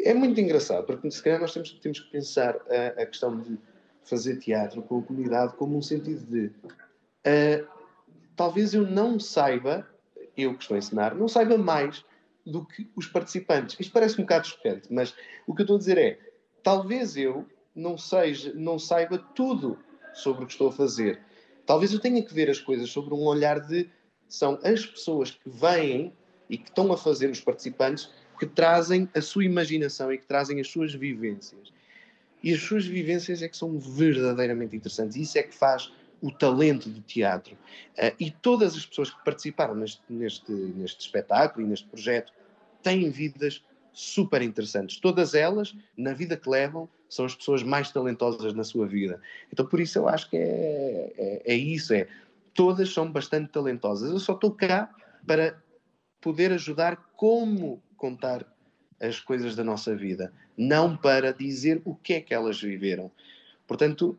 É 0.05 0.13
muito 0.13 0.39
engraçado, 0.39 0.85
porque 0.85 1.11
se 1.11 1.21
calhar 1.21 1.41
nós 1.41 1.53
temos, 1.53 1.71
temos 1.73 1.99
que 1.99 2.09
pensar 2.09 2.55
a, 2.69 3.01
a 3.01 3.05
questão 3.05 3.41
de 3.41 3.57
fazer 4.03 4.37
teatro 4.37 4.81
com 4.81 4.99
a 4.99 5.03
comunidade 5.03 5.53
como 5.55 5.77
um 5.77 5.81
sentido 5.81 6.25
de 6.25 6.47
uh, 6.47 7.67
talvez 8.35 8.73
eu 8.73 8.89
não 8.89 9.19
saiba, 9.19 9.85
eu 10.37 10.55
que 10.55 10.61
estou 10.61 10.75
a 10.75 10.77
ensinar, 10.77 11.13
não 11.13 11.27
saiba 11.27 11.57
mais 11.57 12.05
do 12.45 12.65
que 12.65 12.89
os 12.95 13.07
participantes. 13.07 13.77
Isto 13.79 13.91
parece 13.93 14.15
um 14.15 14.23
bocado 14.23 14.47
chocante, 14.47 14.91
mas 14.91 15.13
o 15.45 15.53
que 15.53 15.61
eu 15.61 15.63
estou 15.63 15.75
a 15.75 15.79
dizer 15.79 15.97
é: 15.97 16.19
talvez 16.63 17.15
eu 17.17 17.45
não, 17.75 17.97
seja, 17.97 18.53
não 18.53 18.79
saiba 18.79 19.17
tudo 19.17 19.77
sobre 20.13 20.43
o 20.43 20.47
que 20.47 20.53
estou 20.53 20.69
a 20.69 20.71
fazer. 20.71 21.19
Talvez 21.65 21.93
eu 21.93 21.99
tenha 21.99 22.23
que 22.23 22.33
ver 22.33 22.49
as 22.49 22.59
coisas 22.59 22.89
sobre 22.89 23.13
um 23.13 23.23
olhar 23.25 23.59
de. 23.59 23.89
São 24.27 24.59
as 24.63 24.85
pessoas 24.85 25.31
que 25.31 25.49
vêm 25.49 26.13
e 26.49 26.57
que 26.57 26.69
estão 26.69 26.91
a 26.91 26.97
fazer 26.97 27.29
os 27.29 27.41
participantes 27.41 28.11
que 28.39 28.45
trazem 28.45 29.09
a 29.15 29.21
sua 29.21 29.43
imaginação 29.43 30.11
e 30.13 30.17
que 30.17 30.25
trazem 30.25 30.59
as 30.59 30.69
suas 30.69 30.93
vivências. 30.93 31.73
E 32.41 32.53
as 32.53 32.61
suas 32.61 32.85
vivências 32.85 33.41
é 33.41 33.49
que 33.49 33.57
são 33.57 33.77
verdadeiramente 33.77 34.75
interessantes. 34.75 35.17
Isso 35.17 35.37
é 35.37 35.43
que 35.43 35.53
faz 35.53 35.91
o 36.21 36.31
talento 36.31 36.89
do 36.89 37.01
teatro. 37.01 37.55
Uh, 37.97 38.15
e 38.19 38.31
todas 38.31 38.75
as 38.75 38.85
pessoas 38.85 39.09
que 39.09 39.23
participaram 39.23 39.75
neste, 39.75 40.01
neste, 40.09 40.51
neste 40.51 41.01
espetáculo 41.01 41.65
e 41.65 41.69
neste 41.69 41.87
projeto 41.87 42.33
têm 42.83 43.09
vidas 43.09 43.63
super 43.91 44.41
interessantes. 44.41 44.99
Todas 44.99 45.33
elas, 45.33 45.75
na 45.97 46.13
vida 46.13 46.37
que 46.37 46.49
levam, 46.49 46.87
são 47.09 47.25
as 47.25 47.35
pessoas 47.35 47.63
mais 47.63 47.91
talentosas 47.91 48.53
na 48.53 48.63
sua 48.63 48.87
vida. 48.87 49.19
Então, 49.51 49.65
por 49.65 49.79
isso, 49.79 49.97
eu 49.97 50.07
acho 50.07 50.29
que 50.29 50.37
é, 50.37 51.13
é, 51.17 51.53
é 51.53 51.55
isso: 51.55 51.93
é 51.93 52.07
todas 52.53 52.93
são 52.93 53.11
bastante 53.11 53.51
talentosas. 53.51 54.11
Eu 54.11 54.19
só 54.19 54.33
estou 54.33 54.51
cá 54.51 54.93
para 55.25 55.61
poder 56.21 56.51
ajudar 56.51 56.97
como 57.15 57.81
contar 57.97 58.45
as 59.01 59.19
coisas 59.19 59.55
da 59.55 59.63
nossa 59.63 59.95
vida, 59.95 60.33
não 60.57 60.95
para 60.95 61.33
dizer 61.33 61.81
o 61.85 61.95
que 61.95 62.13
é 62.13 62.21
que 62.21 62.33
elas 62.33 62.61
viveram. 62.61 63.11
Portanto, 63.65 64.17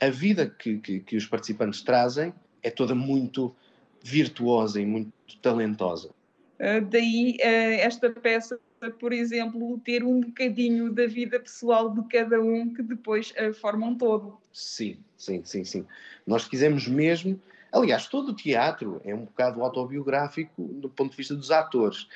a 0.00 0.08
vida 0.08 0.48
que, 0.48 0.78
que, 0.78 1.00
que 1.00 1.16
os 1.16 1.26
participantes 1.26 1.82
trazem 1.82 2.32
é 2.62 2.70
toda 2.70 2.94
muito 2.94 3.54
virtuosa 4.02 4.80
e 4.80 4.86
muito 4.86 5.12
talentosa. 5.42 6.10
Uh, 6.58 6.84
daí 6.90 7.36
uh, 7.40 7.80
esta 7.80 8.10
peça, 8.10 8.58
por 8.98 9.12
exemplo, 9.12 9.78
ter 9.84 10.04
um 10.04 10.20
bocadinho 10.20 10.92
da 10.92 11.06
vida 11.06 11.38
pessoal 11.40 11.90
de 11.90 12.02
cada 12.08 12.40
um 12.40 12.72
que 12.72 12.82
depois 12.82 13.32
uh, 13.32 13.52
forma 13.54 13.86
um 13.86 13.94
todo. 13.94 14.38
Sim, 14.52 14.98
sim, 15.16 15.42
sim, 15.44 15.64
sim. 15.64 15.86
Nós 16.26 16.48
quisemos 16.48 16.86
mesmo. 16.86 17.40
Aliás, 17.72 18.08
todo 18.08 18.30
o 18.30 18.34
teatro 18.36 19.00
é 19.04 19.14
um 19.14 19.24
bocado 19.24 19.62
autobiográfico 19.62 20.62
do 20.62 20.88
ponto 20.88 21.12
de 21.12 21.16
vista 21.16 21.36
dos 21.36 21.50
atores. 21.52 22.08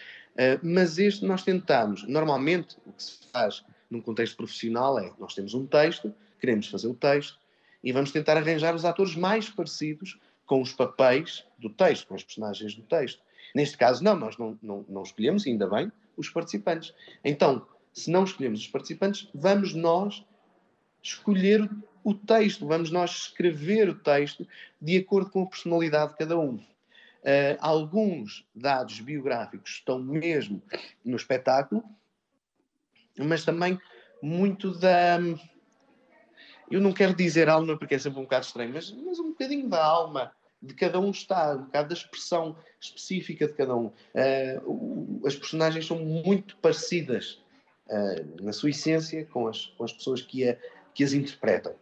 mas 0.61 0.99
este 0.99 1.25
nós 1.25 1.45
tentamos. 1.45 2.03
Normalmente, 2.09 2.77
o 2.85 2.93
que 2.93 3.03
se 3.03 3.19
faz 3.33 3.65
num 3.89 4.01
contexto 4.01 4.37
profissional 4.37 4.99
é: 4.99 5.13
nós 5.17 5.33
temos 5.33 5.55
um 5.55 5.65
texto, 5.65 6.13
queremos 6.41 6.67
fazer 6.67 6.89
o 6.89 6.95
texto, 6.95 7.39
e 7.85 7.93
vamos 7.93 8.11
tentar 8.11 8.39
arranjar 8.39 8.75
os 8.75 8.87
atores 8.87 9.15
mais 9.15 9.51
parecidos 9.51 10.19
com 10.47 10.63
os 10.63 10.73
papéis 10.73 11.45
do 11.59 11.69
texto, 11.69 12.09
com 12.09 12.15
os 12.15 12.25
personagens 12.25 12.75
do 12.75 12.83
texto. 12.83 13.23
Neste 13.55 13.77
caso, 13.77 14.03
não, 14.03 14.17
nós 14.17 14.39
não, 14.39 14.59
não, 14.63 14.85
não 14.89 15.03
escolhemos, 15.03 15.47
ainda 15.47 15.69
bem, 15.69 15.93
os 16.17 16.31
participantes. 16.31 16.95
Então, 17.23 17.67
se 17.93 18.11
não 18.11 18.25
escolhemos 18.25 18.61
os 18.61 18.69
participantes, 18.69 19.29
vamos 19.35 19.75
nós 19.75 20.25
escolher 21.03 21.71
o 22.03 22.15
texto, 22.15 22.67
vamos 22.67 22.91
nós 22.91 23.11
escrever 23.11 23.89
o 23.91 23.95
texto 23.95 24.49
de 24.81 24.97
acordo 24.97 25.31
com 25.31 25.43
a 25.43 25.47
personalidade 25.47 26.13
de 26.13 26.19
cada 26.19 26.39
um. 26.39 26.55
Uh, 26.57 27.57
alguns 27.61 28.47
dados 28.55 29.01
biográficos 29.01 29.73
estão 29.73 29.99
mesmo 29.99 30.63
no 31.05 31.17
espetáculo, 31.17 31.83
mas 33.19 33.45
também 33.45 33.79
muito 34.23 34.77
da, 34.79 35.19
eu 36.71 36.81
não 36.81 36.93
quero 36.93 37.15
dizer 37.15 37.49
alma 37.49 37.77
porque 37.79 37.95
é 37.95 37.99
sempre 37.99 38.21
um 38.21 38.25
bocado 38.25 38.47
estranho, 38.47 38.73
mas, 38.73 38.91
mas 38.91 39.19
um 39.19 39.31
bocadinho 39.31 39.69
da 39.69 39.85
alma 39.85 40.33
de 40.65 40.75
cada 40.75 40.99
um 40.99 41.11
está, 41.11 41.55
um 41.55 41.65
bocado 41.65 41.89
da 41.89 41.95
expressão 41.95 42.57
específica 42.81 43.47
de 43.47 43.53
cada 43.53 43.77
um. 43.77 43.87
Uh, 43.87 45.27
as 45.27 45.37
personagens 45.37 45.87
são 45.87 45.99
muito 45.99 46.57
parecidas 46.57 47.43
uh, 47.89 48.43
na 48.43 48.53
sua 48.53 48.71
essência 48.71 49.27
com 49.27 49.47
as, 49.47 49.67
com 49.67 49.85
as 49.85 49.93
pessoas 49.93 50.23
que, 50.23 50.49
a, 50.49 50.57
que 50.95 51.05
as 51.05 51.13
interpretam. 51.13 51.75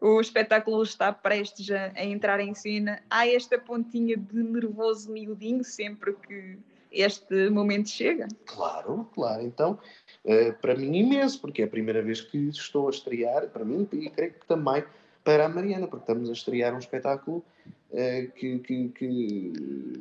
O 0.00 0.20
espetáculo 0.20 0.82
está 0.82 1.12
prestes 1.12 1.70
a, 1.70 1.92
a 1.94 2.04
entrar 2.04 2.40
em 2.40 2.54
cena. 2.54 3.02
Há 3.10 3.28
esta 3.28 3.58
pontinha 3.58 4.16
de 4.16 4.42
nervoso 4.42 5.10
miudinho 5.10 5.62
sempre 5.62 6.14
que 6.14 6.58
este 6.90 7.50
momento 7.50 7.90
chega. 7.90 8.28
Claro, 8.46 9.08
claro. 9.14 9.42
Então, 9.42 9.78
uh, 10.26 10.52
para 10.60 10.74
mim, 10.74 10.94
imenso, 10.96 11.40
porque 11.40 11.62
é 11.62 11.64
a 11.64 11.68
primeira 11.68 12.02
vez 12.02 12.20
que 12.20 12.36
estou 12.48 12.88
a 12.88 12.90
estrear, 12.90 13.48
para 13.48 13.64
mim, 13.64 13.88
e 13.92 14.10
creio 14.10 14.34
que 14.34 14.46
também 14.46 14.84
para 15.24 15.46
a 15.46 15.48
Mariana, 15.48 15.86
porque 15.88 16.02
estamos 16.02 16.28
a 16.28 16.32
estrear 16.32 16.74
um 16.74 16.78
espetáculo 16.78 17.44
uh, 17.90 18.32
que, 18.34 18.58
que, 18.58 18.88
que, 18.88 18.90
que, 18.90 19.52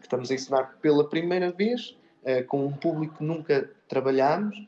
estamos 0.01 0.29
a 0.29 0.33
ensinar 0.33 0.77
pela 0.81 1.07
primeira 1.07 1.51
vez, 1.51 1.97
uh, 2.23 2.45
com 2.47 2.65
um 2.65 2.73
público 2.73 3.17
que 3.17 3.23
nunca 3.23 3.69
trabalhámos. 3.87 4.67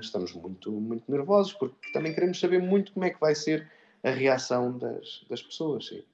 estamos 0.00 0.34
muito, 0.34 0.70
muito 0.70 1.10
nervosos, 1.10 1.54
porque 1.54 1.90
também 1.92 2.12
queremos 2.14 2.38
saber 2.38 2.60
muito 2.60 2.92
como 2.92 3.06
é 3.06 3.10
que 3.10 3.18
vai 3.18 3.34
ser 3.34 3.66
a 4.02 4.10
reação 4.10 4.76
das, 4.76 5.24
das 5.28 5.42
pessoas. 5.42 5.86
Sim. 5.86 6.04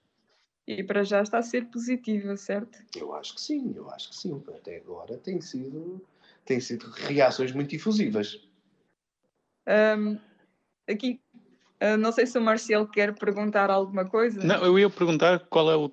E 0.66 0.84
para 0.84 1.02
já 1.02 1.20
está 1.20 1.38
a 1.38 1.42
ser 1.42 1.66
positiva, 1.66 2.36
certo? 2.36 2.78
Eu 2.96 3.12
acho 3.12 3.34
que 3.34 3.40
sim, 3.40 3.72
eu 3.74 3.90
acho 3.90 4.10
que 4.10 4.16
sim. 4.16 4.40
Até 4.48 4.76
agora 4.76 5.16
tem 5.16 5.40
sido, 5.40 6.00
tem 6.44 6.60
sido 6.60 6.88
reações 6.90 7.50
muito 7.50 7.70
difusivas. 7.70 8.48
Um, 9.70 10.18
aqui, 10.88 11.20
uh, 11.82 11.96
não 11.96 12.10
sei 12.12 12.26
se 12.26 12.36
o 12.38 12.42
Marcelo 12.42 12.88
quer 12.88 13.14
perguntar 13.14 13.70
alguma 13.70 14.04
coisa. 14.04 14.42
Não, 14.42 14.64
eu 14.64 14.78
ia 14.78 14.90
perguntar 14.90 15.38
qual 15.50 15.70
é 15.70 15.76
o, 15.76 15.90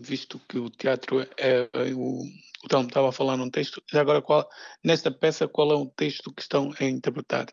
visto 0.00 0.40
que 0.48 0.58
o 0.58 0.68
teatro 0.68 1.20
é, 1.20 1.68
é 1.72 1.94
o, 1.94 2.22
o 2.64 2.68
Telmo 2.68 2.88
estava 2.88 3.08
a 3.08 3.12
falar 3.12 3.36
num 3.36 3.50
texto, 3.50 3.82
já 3.90 4.00
agora 4.00 4.20
qual, 4.20 4.48
nesta 4.84 5.10
peça 5.10 5.48
qual 5.48 5.72
é 5.72 5.74
o 5.74 5.86
texto 5.86 6.32
que 6.32 6.42
estão 6.42 6.72
a 6.78 6.84
interpretar? 6.84 7.46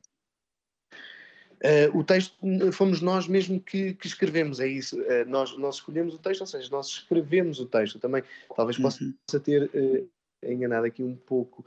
Uh, 1.63 1.97
o 1.97 2.03
texto 2.03 2.35
fomos 2.73 2.99
nós 2.99 3.25
mesmo 3.25 3.57
que, 3.57 3.93
que 3.93 4.05
escrevemos, 4.05 4.59
é 4.59 4.67
isso. 4.67 4.99
Uh, 4.99 5.23
nós, 5.27 5.57
nós 5.57 5.75
escolhemos 5.75 6.13
o 6.13 6.17
texto, 6.17 6.41
ou 6.41 6.47
seja, 6.47 6.69
nós 6.69 6.87
escrevemos 6.87 7.57
o 7.61 7.65
texto. 7.65 7.99
Também 7.99 8.21
talvez 8.53 8.77
possa 8.77 9.01
uhum. 9.01 9.39
ter 9.39 9.71
uh, 9.73 10.09
enganado 10.51 10.85
aqui 10.85 11.03
um 11.03 11.15
pouco. 11.15 11.65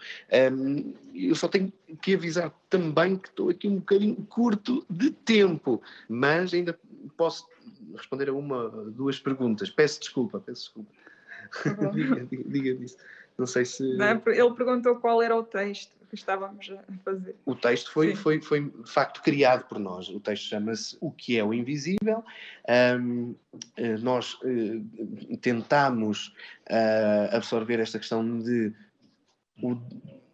Um, 0.52 0.94
eu 1.14 1.34
só 1.34 1.48
tenho 1.48 1.72
que 2.02 2.14
avisar 2.14 2.52
também 2.68 3.16
que 3.16 3.28
estou 3.28 3.50
aqui 3.50 3.68
um 3.68 3.76
bocadinho 3.76 4.16
curto 4.28 4.84
de 4.88 5.10
tempo, 5.10 5.80
mas 6.08 6.52
ainda 6.52 6.78
posso 7.16 7.46
responder 7.94 8.28
a 8.28 8.32
uma, 8.32 8.68
duas 8.68 9.18
perguntas. 9.18 9.70
Peço 9.70 10.00
desculpa, 10.00 10.40
peço 10.40 10.62
desculpa. 10.62 10.90
Tá 11.62 11.86
diga, 11.90 12.26
diga, 12.26 12.44
diga 12.44 12.84
isso. 12.84 12.96
Não 13.38 13.46
sei 13.46 13.64
se. 13.64 13.82
Não, 13.96 14.22
ele 14.26 14.54
perguntou 14.54 14.96
qual 14.96 15.22
era 15.22 15.36
o 15.36 15.42
texto 15.42 15.95
que 16.08 16.14
estávamos 16.14 16.70
a 16.70 16.92
fazer. 17.04 17.36
O 17.44 17.54
texto 17.54 17.92
foi, 17.92 18.14
foi, 18.14 18.40
foi 18.40 18.70
de 18.70 18.90
facto 18.90 19.22
criado 19.22 19.66
por 19.68 19.78
nós. 19.78 20.08
O 20.08 20.20
texto 20.20 20.48
chama-se 20.48 20.96
O 21.00 21.10
que 21.10 21.38
é 21.38 21.44
o 21.44 21.52
Invisível. 21.52 22.24
Um, 22.98 23.34
eh, 23.76 23.96
nós 23.98 24.34
uh, 24.34 25.36
tentámos 25.40 26.34
uh, 26.70 27.36
absorver 27.36 27.80
esta 27.80 27.98
questão 27.98 28.38
de 28.40 28.72
o, 29.62 29.76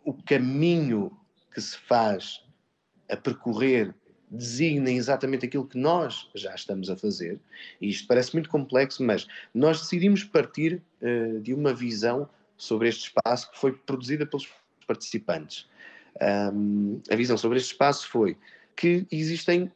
o 0.05 0.14
caminho 0.25 1.17
que 1.52 1.61
se 1.61 1.76
faz 1.79 2.45
a 3.11 3.17
percorrer 3.17 3.95
designa 4.31 4.91
exatamente 4.91 5.45
aquilo 5.45 5.67
que 5.67 5.76
nós 5.76 6.31
já 6.35 6.55
estamos 6.55 6.88
a 6.88 6.97
fazer. 6.97 7.38
E 7.81 7.91
isto 7.91 8.07
parece 8.07 8.33
muito 8.33 8.49
complexo, 8.49 9.02
mas 9.02 9.26
nós 9.55 9.81
decidimos 9.81 10.25
partir 10.25 10.83
uh, 11.02 11.41
de 11.41 11.52
uma 11.52 11.75
visão 11.75 12.29
sobre 12.57 12.88
este 12.88 13.09
espaço 13.09 13.50
que 13.50 13.59
foi 13.59 13.73
produzida 13.73 14.25
pelos 14.25 14.47
participantes. 14.92 15.66
Um, 16.20 17.00
a 17.11 17.16
visão 17.16 17.38
sobre 17.38 17.58
este 17.58 17.72
espaço 17.72 18.08
foi 18.08 18.37
que 18.76 19.06
existem, 19.11 19.72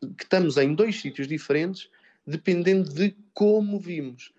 que 0.00 0.24
estamos 0.24 0.56
em 0.56 0.74
dois 0.74 1.00
sítios 1.00 1.28
diferentes, 1.28 1.90
dependendo 2.26 2.92
de 2.92 3.14
como 3.34 3.78
vimos. 3.78 4.32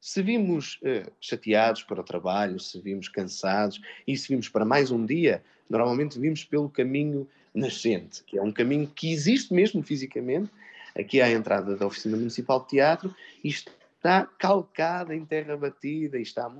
Se 0.00 0.22
vimos 0.22 0.80
uh, 0.82 1.10
chateados 1.20 1.82
para 1.82 2.00
o 2.00 2.04
trabalho, 2.04 2.58
se 2.58 2.80
vimos 2.80 3.08
cansados 3.08 3.80
e 4.06 4.16
se 4.16 4.28
vimos 4.28 4.48
para 4.48 4.64
mais 4.64 4.90
um 4.90 5.04
dia, 5.04 5.42
normalmente 5.68 6.18
vimos 6.18 6.44
pelo 6.44 6.68
caminho 6.68 7.28
nascente, 7.54 8.22
que 8.24 8.38
é 8.38 8.42
um 8.42 8.52
caminho 8.52 8.86
que 8.86 9.12
existe 9.12 9.52
mesmo 9.52 9.82
fisicamente, 9.82 10.50
aqui 10.98 11.20
à 11.20 11.30
entrada 11.30 11.76
da 11.76 11.86
Oficina 11.86 12.16
Municipal 12.16 12.60
de 12.62 12.68
Teatro, 12.68 13.14
e 13.42 13.48
está 13.48 14.26
calcada 14.38 15.14
em 15.14 15.24
terra 15.24 15.56
batida, 15.56 16.18
e 16.18 16.22
está, 16.22 16.50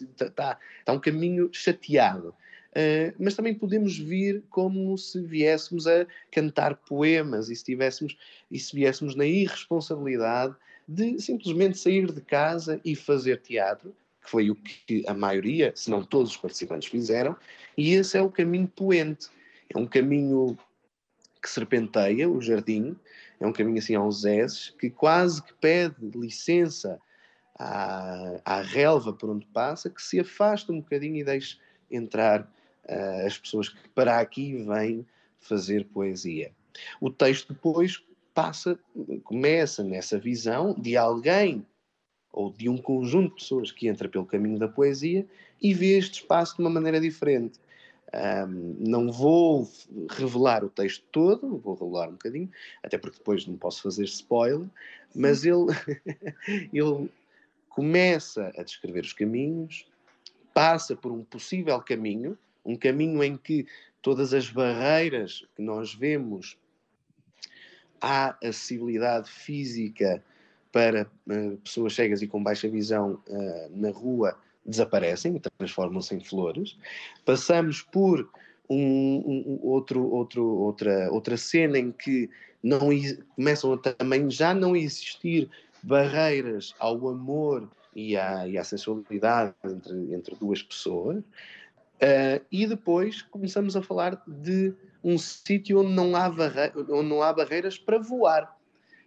está, 0.00 0.58
está, 0.78 0.92
um 0.92 1.00
caminho 1.00 1.48
chateado. 1.52 2.34
Uh, 2.70 3.12
mas 3.18 3.34
também 3.34 3.52
podemos 3.52 3.98
vir 3.98 4.44
como 4.48 4.96
se 4.96 5.20
viéssemos 5.20 5.88
a 5.88 6.06
cantar 6.30 6.76
poemas 6.76 7.48
e 7.48 7.56
se, 7.56 7.64
tivéssemos, 7.64 8.16
e 8.48 8.58
se 8.60 8.74
viéssemos 8.74 9.16
na 9.16 9.26
irresponsabilidade 9.26 10.54
de 10.86 11.20
simplesmente 11.20 11.78
sair 11.78 12.12
de 12.12 12.20
casa 12.20 12.80
e 12.84 12.94
fazer 12.94 13.40
teatro, 13.40 13.94
que 14.22 14.30
foi 14.30 14.50
o 14.50 14.54
que 14.54 15.04
a 15.08 15.14
maioria, 15.14 15.72
se 15.74 15.90
não 15.90 16.04
todos 16.04 16.30
os 16.30 16.36
participantes 16.36 16.88
fizeram, 16.88 17.36
e 17.76 17.94
esse 17.94 18.16
é 18.16 18.22
o 18.22 18.30
caminho 18.30 18.68
poente. 18.68 19.28
É 19.72 19.78
um 19.78 19.86
caminho 19.86 20.58
que 21.42 21.48
serpenteia 21.48 22.28
o 22.28 22.40
jardim, 22.40 22.96
é 23.40 23.46
um 23.46 23.52
caminho 23.52 23.78
assim 23.78 23.94
aos 23.94 24.24
S, 24.24 24.72
que 24.72 24.90
quase 24.90 25.42
que 25.42 25.54
pede 25.54 25.96
licença 26.14 27.00
à, 27.58 28.40
à 28.44 28.62
relva 28.62 29.12
por 29.12 29.30
onde 29.30 29.46
passa, 29.46 29.88
que 29.88 30.02
se 30.02 30.20
afasta 30.20 30.72
um 30.72 30.80
bocadinho 30.80 31.16
e 31.16 31.24
deixe 31.24 31.58
entrar 31.90 32.50
uh, 32.90 33.26
as 33.26 33.38
pessoas 33.38 33.68
que 33.68 33.88
para 33.94 34.18
aqui 34.18 34.56
vêm 34.56 35.06
fazer 35.38 35.86
poesia. 35.86 36.52
O 37.00 37.10
texto 37.10 37.52
depois 37.52 38.02
passa, 38.34 38.78
começa 39.24 39.82
nessa 39.82 40.18
visão 40.18 40.74
de 40.74 40.96
alguém 40.96 41.66
ou 42.32 42.52
de 42.52 42.68
um 42.68 42.76
conjunto 42.76 43.30
de 43.30 43.42
pessoas 43.42 43.72
que 43.72 43.88
entra 43.88 44.08
pelo 44.08 44.26
caminho 44.26 44.58
da 44.58 44.68
poesia 44.68 45.26
e 45.60 45.74
vê 45.74 45.98
este 45.98 46.20
espaço 46.20 46.56
de 46.56 46.62
uma 46.62 46.70
maneira 46.70 47.00
diferente. 47.00 47.58
Um, 48.12 48.76
não 48.80 49.12
vou 49.12 49.70
revelar 50.10 50.64
o 50.64 50.68
texto 50.68 51.04
todo, 51.12 51.58
vou 51.58 51.74
revelar 51.74 52.08
um 52.08 52.12
bocadinho, 52.12 52.50
até 52.82 52.98
porque 52.98 53.18
depois 53.18 53.46
não 53.46 53.56
posso 53.56 53.82
fazer 53.82 54.04
spoiler, 54.04 54.66
mas 55.14 55.44
ele, 55.44 55.66
ele 56.72 57.10
começa 57.68 58.52
a 58.56 58.62
descrever 58.62 59.04
os 59.04 59.12
caminhos, 59.12 59.86
passa 60.52 60.96
por 60.96 61.12
um 61.12 61.22
possível 61.22 61.80
caminho, 61.80 62.36
um 62.64 62.76
caminho 62.76 63.22
em 63.22 63.36
que 63.36 63.66
todas 64.02 64.32
as 64.32 64.48
barreiras 64.50 65.46
que 65.54 65.62
nós 65.62 65.94
vemos 65.94 66.56
à 68.00 68.36
acessibilidade 68.42 69.30
física 69.30 70.22
para 70.72 71.06
uh, 71.26 71.56
pessoas 71.58 71.94
cegas 71.94 72.22
e 72.22 72.26
com 72.26 72.42
baixa 72.42 72.68
visão 72.68 73.22
uh, 73.26 73.70
na 73.76 73.90
rua 73.90 74.38
desaparecem 74.64 75.38
transformam-se 75.58 76.14
em 76.14 76.20
flores. 76.20 76.76
Passamos 77.24 77.82
por 77.82 78.28
um, 78.68 78.76
um, 78.76 79.60
outro, 79.62 80.02
outro, 80.08 80.44
outra, 80.44 81.10
outra 81.10 81.36
cena 81.36 81.78
em 81.78 81.90
que 81.90 82.30
não 82.62 82.88
começam 83.34 83.72
a 83.72 83.78
também 83.78 84.30
já 84.30 84.54
não 84.54 84.76
existir 84.76 85.50
barreiras 85.82 86.74
ao 86.78 87.08
amor 87.08 87.68
e 87.96 88.16
à, 88.16 88.46
e 88.46 88.56
à 88.56 88.62
sensualidade 88.62 89.54
entre, 89.64 90.14
entre 90.14 90.36
duas 90.36 90.62
pessoas. 90.62 91.22
Uh, 92.00 92.42
e 92.50 92.66
depois 92.66 93.20
começamos 93.20 93.76
a 93.76 93.82
falar 93.82 94.22
de 94.26 94.72
um 95.04 95.18
sítio 95.18 95.80
onde, 95.80 95.92
não 95.92 96.16
há 96.16 96.28
onde 96.74 97.08
não 97.08 97.22
há 97.22 97.30
barreiras 97.30 97.76
para 97.76 97.98
voar. 97.98 98.58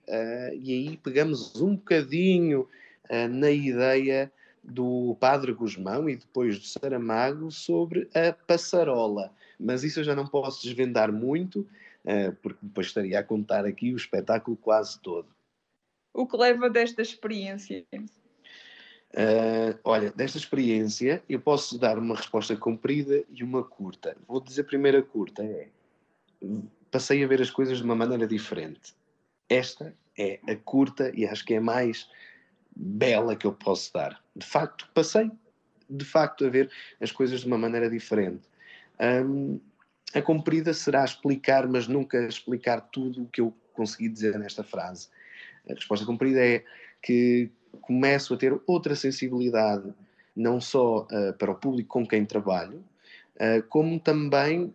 Uh, 0.08 0.54
e 0.54 0.72
aí 0.72 0.98
pegamos 0.98 1.60
um 1.60 1.76
bocadinho 1.76 2.70
uh, 3.10 3.28
na 3.28 3.50
ideia 3.50 4.32
do 4.64 5.18
Padre 5.20 5.54
Guzmão 5.54 6.08
e 6.08 6.16
depois 6.16 6.60
do 6.60 6.66
Saramago 6.66 7.50
sobre 7.50 8.08
a 8.14 8.32
passarola. 8.32 9.34
Mas 9.60 9.84
isso 9.84 10.02
eu 10.02 10.04
já 10.04 10.16
não 10.16 10.28
posso 10.28 10.64
desvendar 10.64 11.12
muito, 11.12 11.68
porque 12.42 12.60
depois 12.62 12.88
estaria 12.88 13.20
a 13.20 13.24
contar 13.24 13.66
aqui 13.66 13.94
o 13.94 13.98
espetáculo 13.98 14.56
quase 14.56 15.00
todo. 15.02 15.28
O 16.14 16.26
que 16.26 16.38
leva 16.38 16.70
desta 16.70 17.02
experiência? 17.02 17.86
Uh, 19.14 19.78
olha, 19.84 20.12
desta 20.12 20.40
experiência 20.40 21.22
eu 21.30 21.40
posso 21.40 21.78
dar 21.78 22.00
uma 22.00 22.16
resposta 22.16 22.56
comprida 22.56 23.24
e 23.30 23.44
uma 23.44 23.64
curta. 23.64 24.18
Vou 24.28 24.42
dizer 24.42 24.62
a 24.62 24.66
primeira 24.66 25.04
curta 25.04 25.44
é 25.44 25.70
passei 26.90 27.24
a 27.24 27.28
ver 27.28 27.42
as 27.42 27.50
coisas 27.50 27.78
de 27.78 27.84
uma 27.84 27.96
maneira 27.96 28.28
diferente. 28.28 28.94
Esta 29.50 29.96
é 30.18 30.40
a 30.48 30.56
curta 30.56 31.12
e 31.16 31.26
acho 31.26 31.44
que 31.46 31.54
é 31.54 31.58
a 31.58 31.62
mais 31.62 32.08
bela 32.76 33.36
que 33.36 33.48
eu 33.48 33.54
posso 33.54 33.92
dar. 33.94 34.22
De 34.36 34.46
facto, 34.46 34.90
passei 34.94 35.32
de 35.90 36.06
facto 36.06 36.46
a 36.46 36.50
ver 36.50 36.72
as 37.02 37.12
coisas 37.12 37.42
de 37.42 37.48
uma 37.48 37.58
maneira 37.58 37.90
diferente. 37.90 38.48
Um, 39.00 39.60
a 40.14 40.22
comprida 40.22 40.74
será 40.74 41.04
explicar, 41.04 41.68
mas 41.68 41.88
nunca 41.88 42.26
explicar 42.28 42.82
tudo 42.82 43.24
o 43.24 43.28
que 43.28 43.42
eu 43.42 43.54
consegui 43.74 44.08
dizer 44.08 44.38
nesta 44.38 44.64
frase. 44.64 45.10
A 45.70 45.74
resposta 45.74 46.06
comprida 46.06 46.46
é 46.46 46.64
que 47.02 47.50
começo 47.82 48.34
a 48.34 48.38
ter 48.38 48.60
outra 48.66 48.96
sensibilidade, 48.96 49.94
não 50.36 50.60
só 50.60 51.08
uh, 51.12 51.34
para 51.38 51.52
o 51.52 51.56
público 51.56 51.90
com 51.90 52.06
quem 52.06 52.26
trabalho, 52.26 52.84
uh, 53.36 53.64
como 53.70 54.00
também 54.00 54.74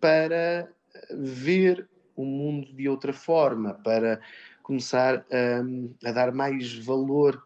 para 0.00 0.68
ver 1.10 1.88
o 2.16 2.24
mundo 2.24 2.72
de 2.72 2.88
outra 2.88 3.12
forma, 3.12 3.74
para 3.74 4.20
começar 4.62 5.24
a, 5.30 6.08
a 6.08 6.12
dar 6.12 6.32
mais 6.32 6.78
valor 6.78 7.42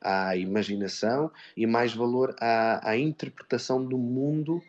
à 0.00 0.36
imaginação 0.36 1.30
e 1.56 1.66
mais 1.66 1.94
valor 1.94 2.34
à, 2.40 2.90
à 2.90 2.96
interpretação 2.96 3.84
do 3.84 3.98
mundo 3.98 4.62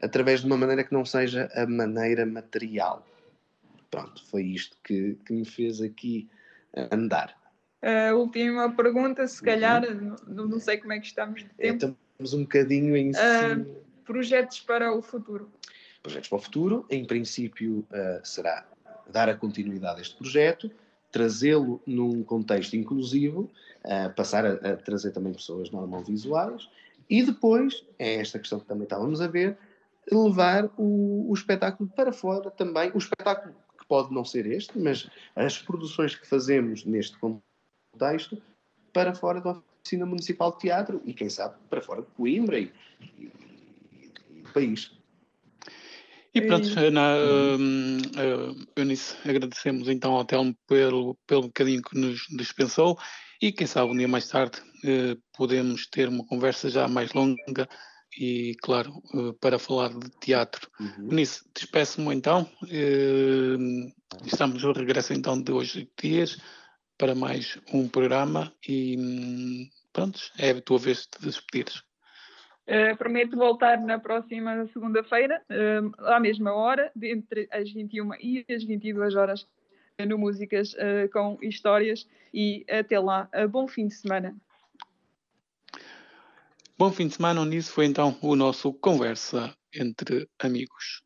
através 0.00 0.40
de 0.40 0.46
uma 0.46 0.56
maneira 0.56 0.84
que 0.84 0.92
não 0.92 1.04
seja 1.04 1.50
a 1.54 1.66
maneira 1.66 2.26
material. 2.26 3.06
Pronto, 3.90 4.24
foi 4.26 4.42
isto 4.42 4.76
que, 4.82 5.16
que 5.24 5.32
me 5.32 5.44
fez 5.44 5.80
aqui 5.80 6.28
andar. 6.90 7.41
A 7.82 8.14
última 8.14 8.70
pergunta, 8.72 9.26
se 9.26 9.42
calhar, 9.42 9.82
uhum. 9.84 10.14
não, 10.28 10.46
não, 10.46 10.60
sei 10.60 10.78
como 10.78 10.92
é 10.92 11.00
que 11.00 11.06
estamos 11.06 11.42
de 11.42 11.48
tempo. 11.50 11.96
Estamos 12.12 12.34
um 12.34 12.42
bocadinho 12.42 12.96
em 12.96 13.10
uh, 13.10 13.82
Projetos 14.04 14.60
para 14.60 14.96
o 14.96 15.02
futuro. 15.02 15.50
Projetos 16.00 16.28
para 16.28 16.38
o 16.38 16.40
futuro, 16.40 16.86
em 16.88 17.04
princípio, 17.04 17.80
uh, 17.90 18.24
será 18.24 18.64
dar 19.10 19.28
a 19.28 19.34
continuidade 19.34 19.98
a 19.98 20.02
este 20.02 20.16
projeto, 20.16 20.70
trazê-lo 21.10 21.82
num 21.84 22.22
contexto 22.22 22.74
inclusivo, 22.74 23.50
uh, 23.84 24.14
passar 24.14 24.46
a, 24.46 24.52
a, 24.52 24.76
trazer 24.76 25.10
também 25.10 25.32
pessoas 25.32 25.68
visuais 26.06 26.68
e 27.10 27.22
depois, 27.22 27.84
é 27.98 28.14
esta 28.14 28.38
questão 28.38 28.60
que 28.60 28.66
também 28.66 28.84
estávamos 28.84 29.20
a 29.20 29.26
ver, 29.26 29.58
levar 30.10 30.70
o, 30.76 31.30
o 31.30 31.34
espetáculo 31.34 31.90
para 31.94 32.12
fora 32.12 32.50
também, 32.50 32.92
o 32.94 32.98
espetáculo 32.98 33.54
que 33.78 33.86
pode 33.86 34.14
não 34.14 34.24
ser 34.24 34.46
este, 34.46 34.78
mas 34.78 35.10
as 35.34 35.58
produções 35.58 36.14
que 36.14 36.26
fazemos 36.26 36.84
neste 36.84 37.18
contexto 37.18 37.51
para 38.92 39.14
fora 39.14 39.40
da 39.40 39.60
oficina 39.82 40.06
municipal 40.06 40.52
de 40.52 40.58
teatro 40.58 41.02
e 41.04 41.12
quem 41.12 41.28
sabe 41.28 41.56
para 41.68 41.82
fora 41.82 42.02
de 42.02 42.08
Coimbra 42.08 42.58
e, 42.58 42.72
e, 43.18 43.32
e 44.30 44.42
do 44.42 44.52
país. 44.52 44.92
E 46.34 46.40
pronto, 46.40 46.66
Ana, 46.78 47.16
uh, 47.18 47.56
uh, 47.56 48.66
Eunice, 48.74 49.16
agradecemos 49.28 49.88
então 49.88 50.14
ao 50.14 50.24
Telmo 50.24 50.56
pelo, 50.66 51.14
pelo 51.26 51.42
bocadinho 51.42 51.82
que 51.82 51.98
nos 51.98 52.26
dispensou 52.30 52.98
e 53.40 53.52
quem 53.52 53.66
sabe 53.66 53.92
um 53.92 53.96
dia 53.96 54.08
mais 54.08 54.28
tarde 54.28 54.58
uh, 54.60 55.20
podemos 55.36 55.86
ter 55.88 56.08
uma 56.08 56.24
conversa 56.24 56.70
já 56.70 56.88
mais 56.88 57.12
longa 57.12 57.68
e, 58.18 58.54
claro, 58.62 58.92
uh, 59.12 59.34
para 59.34 59.58
falar 59.58 59.90
de 59.90 60.08
teatro. 60.20 60.70
Uhum. 60.80 61.10
Eunice, 61.10 61.42
despeço-me 61.54 62.14
então. 62.14 62.48
Uh, 62.62 63.92
estamos 64.24 64.62
de 64.62 64.72
regresso 64.72 65.12
então 65.12 65.40
de 65.40 65.52
hoje 65.52 65.90
dias 66.00 66.38
para 66.98 67.14
mais 67.14 67.58
um 67.72 67.88
programa 67.88 68.52
e 68.66 68.96
um, 68.98 69.68
pronto, 69.92 70.20
é 70.38 70.50
a 70.50 70.60
tua 70.60 70.78
vez 70.78 71.08
de 71.12 71.26
despedires. 71.26 71.82
Uh, 72.66 72.96
prometo 72.96 73.36
voltar 73.36 73.80
na 73.80 73.98
próxima 73.98 74.66
segunda-feira, 74.68 75.42
uh, 75.50 76.06
à 76.06 76.20
mesma 76.20 76.52
hora, 76.54 76.92
entre 77.02 77.48
as 77.50 77.70
21 77.72 78.14
e 78.20 78.44
as 78.48 78.62
22 78.62 79.16
horas, 79.16 79.42
uh, 80.00 80.06
no 80.06 80.16
Músicas 80.16 80.74
com 81.12 81.38
Histórias. 81.42 82.06
E 82.32 82.64
até 82.70 82.98
lá, 82.98 83.28
bom 83.50 83.68
fim 83.68 83.88
de 83.88 83.94
semana. 83.94 84.34
Bom 86.78 86.90
fim 86.90 87.08
de 87.08 87.14
semana, 87.14 87.40
onde 87.40 87.56
isso 87.56 87.72
foi 87.72 87.84
então 87.84 88.16
o 88.22 88.34
nosso 88.34 88.72
Conversa 88.72 89.54
entre 89.74 90.28
Amigos. 90.38 91.02